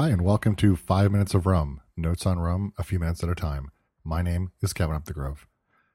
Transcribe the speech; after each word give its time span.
Hi, 0.00 0.08
and 0.08 0.22
welcome 0.22 0.56
to 0.56 0.76
Five 0.76 1.12
Minutes 1.12 1.34
of 1.34 1.44
Rum, 1.44 1.82
Notes 1.94 2.24
on 2.24 2.38
Rum, 2.38 2.72
a 2.78 2.82
few 2.82 2.98
minutes 2.98 3.22
at 3.22 3.28
a 3.28 3.34
time. 3.34 3.70
My 4.02 4.22
name 4.22 4.50
is 4.62 4.72
Kevin 4.72 4.98
Upthegrove. 4.98 5.40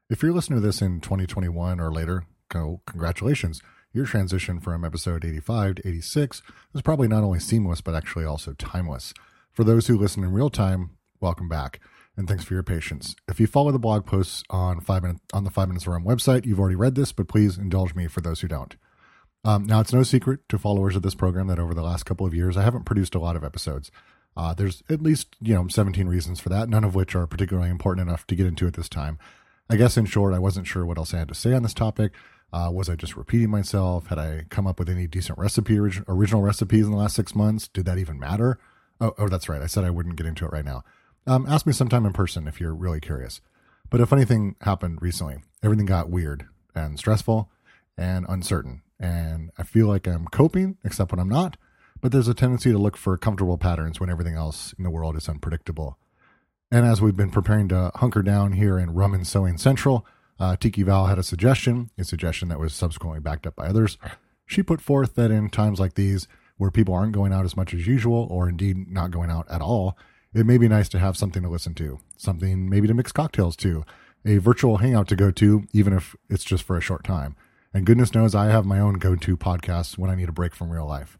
If 0.08 0.22
you're 0.22 0.32
listening 0.32 0.60
to 0.60 0.64
this 0.64 0.80
in 0.80 1.00
2021 1.00 1.80
or 1.80 1.90
later, 1.90 2.24
go, 2.48 2.82
congratulations. 2.86 3.62
Your 3.92 4.06
transition 4.06 4.60
from 4.60 4.84
episode 4.84 5.24
85 5.24 5.74
to 5.74 5.88
86 5.88 6.40
was 6.72 6.82
probably 6.82 7.08
not 7.08 7.24
only 7.24 7.40
seamless, 7.40 7.80
but 7.80 7.96
actually 7.96 8.24
also 8.24 8.52
timeless. 8.52 9.12
For 9.50 9.64
those 9.64 9.88
who 9.88 9.98
listen 9.98 10.22
in 10.22 10.30
real 10.30 10.50
time, 10.50 10.90
welcome 11.20 11.48
back, 11.48 11.80
and 12.16 12.28
thanks 12.28 12.44
for 12.44 12.54
your 12.54 12.62
patience. 12.62 13.16
If 13.26 13.40
you 13.40 13.48
follow 13.48 13.72
the 13.72 13.80
blog 13.80 14.06
posts 14.06 14.44
on 14.50 14.82
five 14.82 15.02
minute, 15.02 15.20
on 15.32 15.42
the 15.42 15.50
Five 15.50 15.66
Minutes 15.66 15.84
of 15.84 15.94
Rum 15.94 16.04
website, 16.04 16.46
you've 16.46 16.60
already 16.60 16.76
read 16.76 16.94
this, 16.94 17.10
but 17.10 17.26
please 17.26 17.58
indulge 17.58 17.96
me 17.96 18.06
for 18.06 18.20
those 18.20 18.40
who 18.40 18.46
don't. 18.46 18.76
Um, 19.44 19.64
now, 19.64 19.80
it's 19.80 19.92
no 19.92 20.02
secret 20.02 20.40
to 20.48 20.58
followers 20.58 20.96
of 20.96 21.02
this 21.02 21.14
program 21.14 21.46
that 21.46 21.58
over 21.58 21.74
the 21.74 21.82
last 21.82 22.04
couple 22.04 22.26
of 22.26 22.34
years, 22.34 22.56
I 22.56 22.62
haven't 22.62 22.84
produced 22.84 23.14
a 23.14 23.20
lot 23.20 23.36
of 23.36 23.44
episodes. 23.44 23.90
Uh, 24.36 24.52
there's 24.52 24.82
at 24.90 25.02
least 25.02 25.36
you 25.40 25.54
know 25.54 25.66
17 25.66 26.08
reasons 26.08 26.40
for 26.40 26.48
that, 26.50 26.68
none 26.68 26.84
of 26.84 26.94
which 26.94 27.14
are 27.14 27.26
particularly 27.26 27.70
important 27.70 28.06
enough 28.06 28.26
to 28.26 28.34
get 28.34 28.46
into 28.46 28.66
at 28.66 28.74
this 28.74 28.88
time. 28.88 29.18
I 29.70 29.76
guess 29.76 29.96
in 29.96 30.04
short, 30.04 30.34
I 30.34 30.38
wasn't 30.38 30.66
sure 30.66 30.84
what 30.84 30.98
else 30.98 31.14
I 31.14 31.18
had 31.18 31.28
to 31.28 31.34
say 31.34 31.52
on 31.52 31.62
this 31.62 31.74
topic. 31.74 32.12
Uh, 32.52 32.70
was 32.72 32.88
I 32.88 32.94
just 32.94 33.16
repeating 33.16 33.50
myself? 33.50 34.06
Had 34.06 34.18
I 34.18 34.44
come 34.50 34.66
up 34.66 34.78
with 34.78 34.88
any 34.88 35.06
decent 35.06 35.38
recipe, 35.38 35.78
original 35.78 36.42
recipes 36.42 36.84
in 36.84 36.92
the 36.92 36.96
last 36.96 37.16
six 37.16 37.34
months? 37.34 37.66
Did 37.66 37.86
that 37.86 37.98
even 37.98 38.18
matter? 38.18 38.58
Oh, 39.00 39.12
oh, 39.18 39.28
that's 39.28 39.48
right. 39.48 39.60
I 39.60 39.66
said 39.66 39.84
I 39.84 39.90
wouldn't 39.90 40.16
get 40.16 40.26
into 40.26 40.44
it 40.44 40.52
right 40.52 40.64
now. 40.64 40.84
Um, 41.26 41.46
ask 41.48 41.66
me 41.66 41.72
sometime 41.72 42.06
in 42.06 42.12
person 42.12 42.46
if 42.46 42.60
you're 42.60 42.74
really 42.74 43.00
curious. 43.00 43.40
But 43.90 44.00
a 44.00 44.06
funny 44.06 44.24
thing 44.24 44.54
happened 44.60 45.02
recently. 45.02 45.38
Everything 45.62 45.86
got 45.86 46.08
weird 46.08 46.46
and 46.74 46.98
stressful 46.98 47.50
and 47.98 48.26
uncertain 48.28 48.82
and 48.98 49.50
I 49.58 49.62
feel 49.62 49.86
like 49.86 50.06
I'm 50.06 50.26
coping, 50.26 50.78
except 50.84 51.12
when 51.12 51.20
I'm 51.20 51.28
not. 51.28 51.56
But 52.00 52.12
there's 52.12 52.28
a 52.28 52.34
tendency 52.34 52.72
to 52.72 52.78
look 52.78 52.96
for 52.96 53.16
comfortable 53.16 53.58
patterns 53.58 54.00
when 54.00 54.10
everything 54.10 54.34
else 54.34 54.74
in 54.78 54.84
the 54.84 54.90
world 54.90 55.16
is 55.16 55.28
unpredictable. 55.28 55.98
And 56.70 56.84
as 56.84 57.00
we've 57.00 57.16
been 57.16 57.30
preparing 57.30 57.68
to 57.68 57.90
hunker 57.94 58.22
down 58.22 58.52
here 58.52 58.78
in 58.78 58.94
Rum 58.94 59.14
and 59.14 59.26
Sewing 59.26 59.56
Central, 59.56 60.04
uh, 60.38 60.56
Tiki 60.56 60.82
Val 60.82 61.06
had 61.06 61.18
a 61.18 61.22
suggestion, 61.22 61.90
a 61.96 62.04
suggestion 62.04 62.48
that 62.48 62.58
was 62.58 62.74
subsequently 62.74 63.20
backed 63.20 63.46
up 63.46 63.56
by 63.56 63.66
others. 63.66 63.98
She 64.44 64.62
put 64.62 64.80
forth 64.80 65.14
that 65.14 65.30
in 65.30 65.48
times 65.48 65.80
like 65.80 65.94
these, 65.94 66.28
where 66.56 66.70
people 66.70 66.94
aren't 66.94 67.12
going 67.12 67.32
out 67.32 67.44
as 67.44 67.56
much 67.56 67.72
as 67.74 67.86
usual, 67.86 68.26
or 68.30 68.48
indeed 68.48 68.88
not 68.88 69.10
going 69.10 69.30
out 69.30 69.46
at 69.50 69.60
all, 69.60 69.96
it 70.34 70.46
may 70.46 70.58
be 70.58 70.68
nice 70.68 70.88
to 70.90 70.98
have 70.98 71.16
something 71.16 71.42
to 71.42 71.48
listen 71.48 71.74
to, 71.74 71.98
something 72.16 72.68
maybe 72.68 72.86
to 72.86 72.94
mix 72.94 73.12
cocktails 73.12 73.56
to, 73.56 73.84
a 74.24 74.38
virtual 74.38 74.78
hangout 74.78 75.08
to 75.08 75.16
go 75.16 75.30
to, 75.30 75.64
even 75.72 75.92
if 75.92 76.14
it's 76.28 76.44
just 76.44 76.64
for 76.64 76.76
a 76.76 76.80
short 76.80 77.04
time. 77.04 77.36
And 77.74 77.84
goodness 77.86 78.14
knows 78.14 78.34
I 78.34 78.46
have 78.46 78.64
my 78.64 78.78
own 78.78 78.94
go 78.94 79.16
to 79.16 79.36
podcasts 79.36 79.98
when 79.98 80.10
I 80.10 80.14
need 80.14 80.28
a 80.28 80.32
break 80.32 80.54
from 80.54 80.70
real 80.70 80.86
life. 80.86 81.18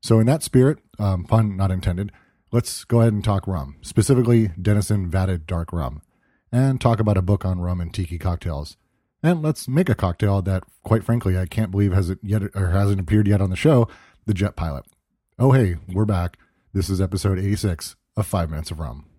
So, 0.00 0.18
in 0.18 0.26
that 0.26 0.42
spirit, 0.42 0.78
um, 0.98 1.24
pun 1.24 1.56
not 1.56 1.70
intended, 1.70 2.10
let's 2.50 2.84
go 2.84 3.00
ahead 3.00 3.12
and 3.12 3.22
talk 3.22 3.46
rum, 3.46 3.76
specifically 3.82 4.50
Denizen 4.60 5.10
Vatted 5.10 5.46
Dark 5.46 5.72
Rum, 5.72 6.02
and 6.50 6.80
talk 6.80 6.98
about 6.98 7.16
a 7.16 7.22
book 7.22 7.44
on 7.44 7.60
rum 7.60 7.80
and 7.80 7.94
tiki 7.94 8.18
cocktails. 8.18 8.76
And 9.22 9.42
let's 9.42 9.68
make 9.68 9.88
a 9.88 9.94
cocktail 9.94 10.42
that, 10.42 10.64
quite 10.82 11.04
frankly, 11.04 11.38
I 11.38 11.46
can't 11.46 11.70
believe 11.70 11.92
has 11.92 12.10
it 12.10 12.18
yet 12.22 12.42
or 12.54 12.70
hasn't 12.70 13.00
appeared 13.00 13.28
yet 13.28 13.40
on 13.40 13.50
the 13.50 13.56
show, 13.56 13.86
the 14.26 14.34
Jet 14.34 14.56
Pilot. 14.56 14.84
Oh, 15.38 15.52
hey, 15.52 15.76
we're 15.88 16.04
back. 16.04 16.36
This 16.72 16.90
is 16.90 17.00
episode 17.00 17.38
86 17.38 17.94
of 18.16 18.26
Five 18.26 18.50
Minutes 18.50 18.72
of 18.72 18.80
Rum. 18.80 19.11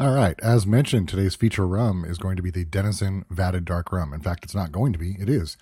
All 0.00 0.14
right. 0.14 0.40
As 0.40 0.66
mentioned, 0.66 1.10
today's 1.10 1.34
feature 1.34 1.66
rum 1.66 2.06
is 2.06 2.16
going 2.16 2.36
to 2.36 2.42
be 2.42 2.50
the 2.50 2.64
Denizen 2.64 3.26
Vatted 3.30 3.66
Dark 3.66 3.92
Rum. 3.92 4.14
In 4.14 4.22
fact, 4.22 4.44
it's 4.44 4.54
not 4.54 4.72
going 4.72 4.94
to 4.94 4.98
be, 4.98 5.14
it 5.20 5.28
is. 5.28 5.58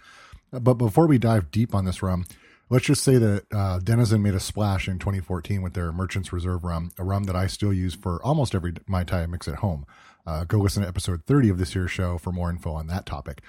But 0.53 0.75
before 0.75 1.09
we 1.09 1.19
dive 1.19 1.51
deep 1.51 1.75
on 1.75 1.87
this 1.87 2.05
rum, 2.05 2.25
let's 2.71 2.85
just 2.85 3.03
say 3.03 3.17
that 3.19 3.47
uh, 3.53 3.81
Denizen 3.81 4.23
made 4.23 4.35
a 4.35 4.41
splash 4.41 4.87
in 4.87 5.01
2014 5.01 5.61
with 5.61 5.75
their 5.75 5.91
Merchant's 5.91 6.33
Reserve 6.33 6.63
rum, 6.63 6.93
a 6.99 7.03
rum 7.03 7.25
that 7.25 7.35
I 7.35 7.49
still 7.49 7.73
use 7.73 7.97
for 7.97 8.23
almost 8.23 8.55
every 8.55 8.75
Mai 8.87 9.03
Tai 9.03 9.27
mix 9.27 9.49
at 9.49 9.57
home. 9.57 9.85
Uh, 10.25 10.45
go 10.45 10.59
listen 10.59 10.85
to 10.85 10.89
episode 10.89 11.25
30 11.27 11.49
of 11.49 11.59
this 11.59 11.75
year's 11.75 11.91
show 11.91 12.17
for 12.17 12.31
more 12.31 12.49
info 12.49 12.71
on 12.75 12.87
that 12.87 13.07
topic. 13.07 13.41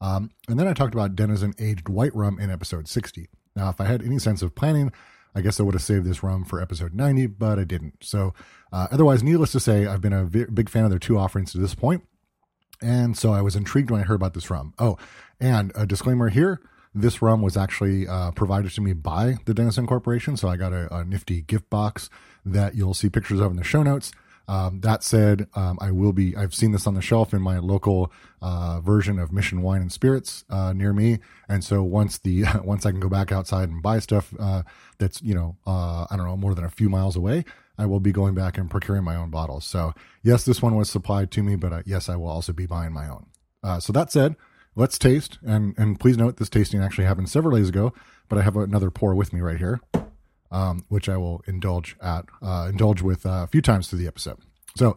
Um, 0.00 0.30
and 0.48 0.60
then 0.60 0.68
I 0.68 0.74
talked 0.74 0.94
about 0.94 1.16
Denizen 1.16 1.54
aged 1.58 1.88
white 1.88 2.14
rum 2.14 2.38
in 2.38 2.52
episode 2.52 2.86
60. 2.86 3.28
Now, 3.56 3.68
if 3.70 3.80
I 3.80 3.86
had 3.86 4.00
any 4.00 4.20
sense 4.20 4.42
of 4.42 4.54
planning, 4.54 4.92
I 5.36 5.42
guess 5.42 5.60
I 5.60 5.62
would 5.62 5.74
have 5.74 5.82
saved 5.82 6.06
this 6.06 6.22
rum 6.22 6.44
for 6.44 6.60
episode 6.60 6.94
90, 6.94 7.26
but 7.26 7.58
I 7.58 7.64
didn't. 7.64 8.02
So, 8.02 8.32
uh, 8.72 8.88
otherwise, 8.90 9.22
needless 9.22 9.52
to 9.52 9.60
say, 9.60 9.86
I've 9.86 10.00
been 10.00 10.12
a 10.12 10.24
big 10.24 10.68
fan 10.68 10.84
of 10.84 10.90
their 10.90 10.98
two 10.98 11.18
offerings 11.18 11.52
to 11.52 11.58
this 11.58 11.74
point, 11.74 12.04
And 12.80 13.16
so 13.16 13.32
I 13.32 13.42
was 13.42 13.54
intrigued 13.54 13.90
when 13.90 14.00
I 14.00 14.04
heard 14.04 14.14
about 14.14 14.34
this 14.34 14.50
rum. 14.50 14.74
Oh, 14.78 14.96
and 15.38 15.72
a 15.74 15.86
disclaimer 15.86 16.30
here 16.30 16.60
this 16.96 17.20
rum 17.20 17.42
was 17.42 17.56
actually 17.56 18.08
uh, 18.08 18.30
provided 18.30 18.72
to 18.72 18.80
me 18.80 18.94
by 18.94 19.36
the 19.44 19.52
Denizen 19.52 19.86
Corporation. 19.86 20.36
So 20.36 20.48
I 20.48 20.56
got 20.56 20.72
a, 20.72 20.92
a, 20.94 21.04
nifty 21.04 21.42
gift 21.42 21.68
box 21.68 22.08
that 22.44 22.74
you'll 22.74 22.94
see 22.94 23.10
pictures 23.10 23.38
of 23.38 23.50
in 23.50 23.56
the 23.58 23.64
show 23.64 23.82
notes. 23.82 24.12
Um, 24.48 24.80
that 24.80 25.02
said, 25.02 25.48
um, 25.54 25.78
I 25.80 25.90
will 25.90 26.12
be. 26.12 26.36
I've 26.36 26.54
seen 26.54 26.72
this 26.72 26.86
on 26.86 26.94
the 26.94 27.02
shelf 27.02 27.34
in 27.34 27.42
my 27.42 27.58
local 27.58 28.12
uh, 28.40 28.80
version 28.80 29.18
of 29.18 29.32
Mission 29.32 29.60
Wine 29.62 29.80
and 29.80 29.90
Spirits 29.90 30.44
uh, 30.48 30.72
near 30.72 30.92
me, 30.92 31.18
and 31.48 31.64
so 31.64 31.82
once 31.82 32.18
the 32.18 32.44
once 32.64 32.86
I 32.86 32.92
can 32.92 33.00
go 33.00 33.08
back 33.08 33.32
outside 33.32 33.68
and 33.68 33.82
buy 33.82 33.98
stuff 33.98 34.32
uh, 34.38 34.62
that's 34.98 35.20
you 35.20 35.34
know 35.34 35.56
uh, 35.66 36.06
I 36.10 36.16
don't 36.16 36.26
know 36.26 36.36
more 36.36 36.54
than 36.54 36.64
a 36.64 36.70
few 36.70 36.88
miles 36.88 37.16
away, 37.16 37.44
I 37.76 37.86
will 37.86 38.00
be 38.00 38.12
going 38.12 38.34
back 38.34 38.56
and 38.56 38.70
procuring 38.70 39.04
my 39.04 39.16
own 39.16 39.30
bottles. 39.30 39.64
So 39.64 39.94
yes, 40.22 40.44
this 40.44 40.62
one 40.62 40.76
was 40.76 40.88
supplied 40.88 41.32
to 41.32 41.42
me, 41.42 41.56
but 41.56 41.72
uh, 41.72 41.82
yes, 41.84 42.08
I 42.08 42.14
will 42.16 42.28
also 42.28 42.52
be 42.52 42.66
buying 42.66 42.92
my 42.92 43.08
own. 43.08 43.26
Uh, 43.64 43.80
so 43.80 43.92
that 43.92 44.12
said, 44.12 44.36
let's 44.76 44.96
taste, 44.96 45.38
and 45.44 45.74
and 45.76 45.98
please 45.98 46.16
note 46.16 46.36
this 46.36 46.48
tasting 46.48 46.80
actually 46.80 47.06
happened 47.06 47.28
several 47.28 47.56
days 47.56 47.68
ago, 47.68 47.92
but 48.28 48.38
I 48.38 48.42
have 48.42 48.56
another 48.56 48.92
pour 48.92 49.16
with 49.16 49.32
me 49.32 49.40
right 49.40 49.58
here 49.58 49.80
um, 50.50 50.84
which 50.88 51.08
I 51.08 51.16
will 51.16 51.42
indulge 51.46 51.96
at 52.00 52.24
uh, 52.42 52.66
indulge 52.70 53.02
with 53.02 53.24
a 53.24 53.46
few 53.46 53.62
times 53.62 53.88
through 53.88 54.00
the 54.00 54.06
episode. 54.06 54.38
So, 54.76 54.96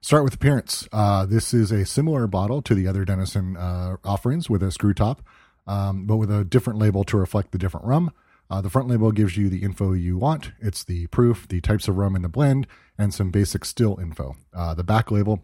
start 0.00 0.24
with 0.24 0.34
appearance. 0.34 0.88
Uh, 0.92 1.26
this 1.26 1.54
is 1.54 1.70
a 1.70 1.84
similar 1.86 2.26
bottle 2.26 2.62
to 2.62 2.74
the 2.74 2.86
other 2.86 3.04
Denizen 3.04 3.56
uh, 3.56 3.96
offerings 4.04 4.50
with 4.50 4.62
a 4.62 4.70
screw 4.70 4.94
top, 4.94 5.22
um, 5.66 6.06
but 6.06 6.16
with 6.16 6.30
a 6.30 6.44
different 6.44 6.78
label 6.78 7.04
to 7.04 7.16
reflect 7.16 7.52
the 7.52 7.58
different 7.58 7.86
rum. 7.86 8.10
Uh, 8.50 8.60
the 8.60 8.70
front 8.70 8.88
label 8.88 9.10
gives 9.10 9.36
you 9.36 9.48
the 9.48 9.62
info 9.62 9.92
you 9.92 10.18
want. 10.18 10.52
It's 10.60 10.84
the 10.84 11.06
proof, 11.08 11.48
the 11.48 11.60
types 11.60 11.88
of 11.88 11.96
rum 11.96 12.14
in 12.14 12.22
the 12.22 12.28
blend, 12.28 12.66
and 12.98 13.12
some 13.12 13.30
basic 13.30 13.64
still 13.64 13.98
info. 13.98 14.36
Uh, 14.52 14.74
the 14.74 14.84
back 14.84 15.10
label 15.10 15.42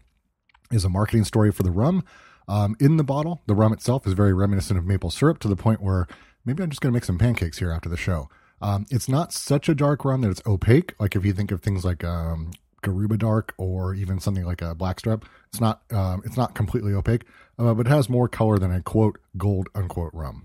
is 0.71 0.85
a 0.85 0.89
marketing 0.89 1.25
story 1.25 1.51
for 1.51 1.63
the 1.63 1.71
rum. 1.71 2.03
Um, 2.47 2.75
in 2.79 2.97
the 2.97 3.03
bottle, 3.03 3.41
the 3.47 3.55
rum 3.55 3.73
itself 3.73 4.05
is 4.05 4.13
very 4.13 4.33
reminiscent 4.33 4.77
of 4.77 4.85
maple 4.85 5.09
syrup 5.09 5.39
to 5.39 5.47
the 5.47 5.55
point 5.55 5.81
where 5.81 6.07
maybe 6.45 6.61
I'm 6.63 6.69
just 6.69 6.81
going 6.81 6.91
to 6.91 6.95
make 6.95 7.05
some 7.05 7.17
pancakes 7.17 7.59
here 7.59 7.71
after 7.71 7.89
the 7.89 7.97
show. 7.97 8.29
Um, 8.61 8.85
it's 8.89 9.09
not 9.09 9.33
such 9.33 9.69
a 9.69 9.75
dark 9.75 10.05
rum 10.05 10.21
that 10.21 10.29
it's 10.29 10.41
opaque. 10.45 10.93
Like 10.99 11.15
if 11.15 11.25
you 11.25 11.33
think 11.33 11.51
of 11.51 11.61
things 11.61 11.83
like 11.83 12.03
um, 12.03 12.51
Coruba 12.81 13.17
Dark 13.17 13.53
or 13.57 13.93
even 13.93 14.19
something 14.19 14.45
like 14.45 14.61
a 14.61 14.75
Blackstrap, 14.75 15.25
it's 15.49 15.61
not 15.61 15.81
um, 15.91 16.21
it's 16.25 16.37
not 16.37 16.55
completely 16.55 16.93
opaque, 16.93 17.23
uh, 17.57 17.73
but 17.73 17.87
it 17.87 17.89
has 17.89 18.09
more 18.09 18.27
color 18.27 18.59
than 18.59 18.71
a 18.71 18.81
quote 18.81 19.19
gold 19.37 19.69
unquote 19.73 20.13
rum. 20.13 20.43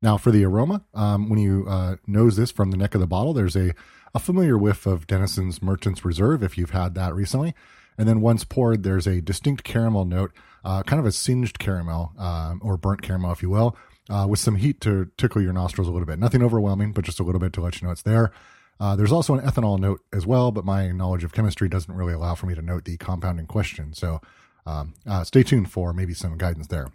Now 0.00 0.16
for 0.16 0.32
the 0.32 0.44
aroma, 0.44 0.82
um, 0.94 1.28
when 1.28 1.38
you 1.38 1.64
uh, 1.68 1.96
nose 2.06 2.36
this 2.36 2.50
from 2.50 2.70
the 2.70 2.76
neck 2.76 2.94
of 2.94 3.00
the 3.00 3.06
bottle, 3.06 3.32
there's 3.32 3.56
a 3.56 3.74
a 4.14 4.18
familiar 4.18 4.58
whiff 4.58 4.84
of 4.84 5.06
Denizen's 5.06 5.62
Merchant's 5.62 6.04
Reserve 6.04 6.42
if 6.42 6.58
you've 6.58 6.70
had 6.70 6.94
that 6.94 7.14
recently. 7.14 7.54
And 7.98 8.08
then 8.08 8.20
once 8.20 8.44
poured, 8.44 8.82
there's 8.82 9.06
a 9.06 9.20
distinct 9.20 9.64
caramel 9.64 10.04
note, 10.04 10.32
uh, 10.64 10.82
kind 10.82 11.00
of 11.00 11.06
a 11.06 11.12
singed 11.12 11.58
caramel 11.58 12.12
um, 12.18 12.60
or 12.62 12.76
burnt 12.76 13.02
caramel, 13.02 13.32
if 13.32 13.42
you 13.42 13.50
will, 13.50 13.76
uh, 14.08 14.26
with 14.28 14.40
some 14.40 14.56
heat 14.56 14.80
to 14.82 15.10
tickle 15.16 15.42
your 15.42 15.52
nostrils 15.52 15.88
a 15.88 15.90
little 15.90 16.06
bit. 16.06 16.18
Nothing 16.18 16.42
overwhelming, 16.42 16.92
but 16.92 17.04
just 17.04 17.20
a 17.20 17.22
little 17.22 17.40
bit 17.40 17.52
to 17.54 17.60
let 17.60 17.80
you 17.80 17.86
know 17.86 17.92
it's 17.92 18.02
there. 18.02 18.32
Uh, 18.80 18.96
there's 18.96 19.12
also 19.12 19.34
an 19.34 19.44
ethanol 19.46 19.78
note 19.78 20.00
as 20.12 20.26
well, 20.26 20.50
but 20.50 20.64
my 20.64 20.90
knowledge 20.90 21.24
of 21.24 21.32
chemistry 21.32 21.68
doesn't 21.68 21.94
really 21.94 22.14
allow 22.14 22.34
for 22.34 22.46
me 22.46 22.54
to 22.54 22.62
note 22.62 22.84
the 22.84 22.96
compound 22.96 23.38
in 23.38 23.46
question. 23.46 23.92
So 23.92 24.20
um, 24.66 24.94
uh, 25.06 25.24
stay 25.24 25.42
tuned 25.42 25.70
for 25.70 25.92
maybe 25.92 26.14
some 26.14 26.36
guidance 26.36 26.66
there. 26.66 26.88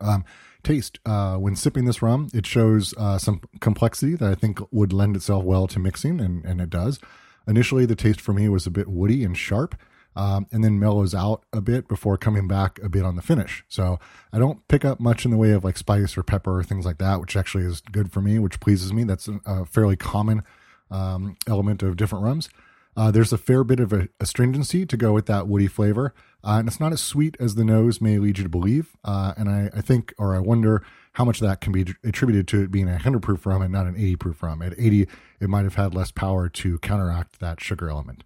Um, 0.00 0.24
taste 0.62 0.98
uh, 1.04 1.36
when 1.36 1.56
sipping 1.56 1.84
this 1.84 2.02
rum, 2.02 2.28
it 2.32 2.46
shows 2.46 2.94
uh, 2.96 3.18
some 3.18 3.42
complexity 3.60 4.14
that 4.16 4.30
I 4.30 4.34
think 4.34 4.60
would 4.72 4.92
lend 4.92 5.16
itself 5.16 5.44
well 5.44 5.66
to 5.68 5.78
mixing, 5.78 6.20
and, 6.20 6.44
and 6.44 6.60
it 6.60 6.70
does. 6.70 7.00
Initially, 7.46 7.86
the 7.86 7.96
taste 7.96 8.20
for 8.20 8.32
me 8.32 8.48
was 8.48 8.66
a 8.66 8.70
bit 8.70 8.88
woody 8.88 9.24
and 9.24 9.36
sharp 9.36 9.76
um, 10.16 10.46
and 10.52 10.62
then 10.62 10.78
mellows 10.78 11.14
out 11.14 11.44
a 11.52 11.60
bit 11.60 11.88
before 11.88 12.16
coming 12.16 12.46
back 12.46 12.78
a 12.82 12.88
bit 12.88 13.04
on 13.04 13.16
the 13.16 13.22
finish. 13.22 13.64
So 13.68 13.98
I 14.32 14.38
don't 14.38 14.66
pick 14.68 14.84
up 14.84 15.00
much 15.00 15.24
in 15.24 15.30
the 15.30 15.36
way 15.36 15.52
of 15.52 15.64
like 15.64 15.76
spice 15.76 16.16
or 16.16 16.22
pepper 16.22 16.58
or 16.58 16.62
things 16.62 16.86
like 16.86 16.98
that, 16.98 17.20
which 17.20 17.36
actually 17.36 17.64
is 17.64 17.80
good 17.80 18.12
for 18.12 18.20
me, 18.20 18.38
which 18.38 18.60
pleases 18.60 18.92
me. 18.92 19.04
That's 19.04 19.28
a 19.46 19.64
fairly 19.64 19.96
common 19.96 20.42
um, 20.90 21.36
element 21.46 21.82
of 21.82 21.96
different 21.96 22.24
rums. 22.24 22.48
Uh, 22.96 23.10
there's 23.10 23.32
a 23.32 23.38
fair 23.38 23.64
bit 23.64 23.80
of 23.80 23.92
a, 23.92 24.08
astringency 24.20 24.86
to 24.86 24.96
go 24.96 25.12
with 25.12 25.26
that 25.26 25.48
woody 25.48 25.66
flavor, 25.66 26.14
uh, 26.44 26.58
and 26.58 26.68
it's 26.68 26.78
not 26.78 26.92
as 26.92 27.00
sweet 27.00 27.36
as 27.40 27.56
the 27.56 27.64
nose 27.64 28.00
may 28.00 28.18
lead 28.18 28.38
you 28.38 28.44
to 28.44 28.50
believe. 28.50 28.96
Uh, 29.04 29.34
and 29.36 29.48
I, 29.48 29.68
I, 29.74 29.80
think, 29.80 30.14
or 30.16 30.36
I 30.36 30.38
wonder, 30.38 30.84
how 31.14 31.24
much 31.24 31.40
that 31.40 31.60
can 31.60 31.72
be 31.72 31.94
attributed 32.04 32.46
to 32.48 32.62
it 32.62 32.70
being 32.70 32.88
a 32.88 32.92
100 32.92 33.22
proof 33.22 33.46
rum 33.46 33.62
and 33.62 33.72
not 33.72 33.86
an 33.86 33.96
80 33.96 34.16
proof 34.16 34.42
rum. 34.42 34.62
At 34.62 34.74
80, 34.76 35.08
it 35.40 35.48
might 35.48 35.64
have 35.64 35.76
had 35.76 35.94
less 35.94 36.10
power 36.10 36.48
to 36.48 36.78
counteract 36.78 37.40
that 37.40 37.60
sugar 37.60 37.88
element. 37.88 38.24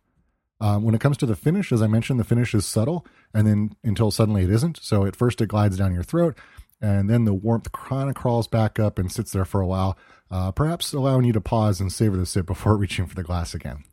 Um, 0.60 0.82
when 0.82 0.94
it 0.94 1.00
comes 1.00 1.16
to 1.19 1.26
the 1.26 1.37
finish, 1.37 1.70
as 1.70 1.82
I 1.82 1.87
mentioned, 1.87 2.19
the 2.19 2.25
finish 2.25 2.55
is 2.55 2.66
subtle, 2.66 3.06
and 3.32 3.46
then 3.46 3.76
until 3.84 4.10
suddenly 4.10 4.43
it 4.43 4.50
isn't. 4.50 4.78
So 4.82 5.05
at 5.05 5.14
first 5.14 5.40
it 5.40 5.49
glides 5.49 5.76
down 5.76 5.94
your 5.94 6.02
throat, 6.02 6.37
and 6.81 7.08
then 7.08 7.25
the 7.25 7.34
warmth 7.34 7.70
kind 7.72 8.08
of 8.08 8.16
crawls 8.16 8.49
back 8.49 8.78
up 8.78 8.99
and 8.99 9.10
sits 9.10 9.32
there 9.32 9.44
for 9.44 9.60
a 9.60 9.66
while, 9.66 9.96
uh, 10.31 10.50
perhaps 10.50 10.93
allowing 10.93 11.25
you 11.25 11.32
to 11.32 11.40
pause 11.40 11.81
and 11.81 11.93
savor 11.93 12.16
the 12.16 12.26
sip 12.26 12.46
before 12.46 12.76
reaching 12.76 13.06
for 13.06 13.14
the 13.14 13.22
glass 13.22 13.55
again. 13.55 13.84